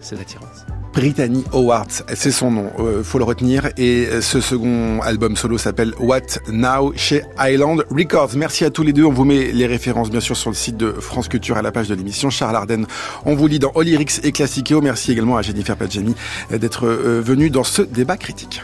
ses 0.00 0.18
attirances. 0.20 0.64
Brittany 0.94 1.44
Howard, 1.52 1.90
c'est 2.14 2.30
son 2.32 2.50
nom, 2.50 2.72
euh, 2.78 3.04
faut 3.04 3.18
le 3.18 3.24
retenir. 3.24 3.68
Et 3.76 4.08
ce 4.20 4.40
second 4.40 5.00
album 5.02 5.36
solo 5.36 5.58
s'appelle 5.58 5.94
What 6.00 6.40
Now 6.50 6.92
chez 6.96 7.22
Island 7.38 7.84
Records. 7.90 8.30
Merci 8.36 8.64
à 8.64 8.70
tous 8.70 8.82
les 8.82 8.92
deux. 8.92 9.04
On 9.04 9.12
vous 9.12 9.24
met 9.24 9.52
les 9.52 9.66
références 9.66 10.10
bien 10.10 10.20
sûr 10.20 10.36
sur 10.36 10.50
le 10.50 10.56
site 10.56 10.76
de 10.76 10.90
France 10.92 11.28
Culture 11.28 11.56
à 11.56 11.62
la 11.62 11.70
page 11.72 11.88
de 11.88 11.94
l'émission. 11.94 12.30
Charles 12.30 12.56
Arden, 12.56 12.86
on 13.24 13.34
vous 13.34 13.46
lit 13.46 13.58
dans 13.58 13.70
Olyrix 13.74 14.20
et 14.24 14.32
Classico. 14.32 14.80
Merci 14.80 15.12
également 15.12 15.36
à 15.36 15.42
Jennifer 15.42 15.76
Padjami 15.76 16.14
d'être 16.50 16.86
euh, 16.86 17.20
venue 17.20 17.50
dans 17.50 17.64
ce 17.64 17.82
débat 17.82 18.16
critique. 18.16 18.62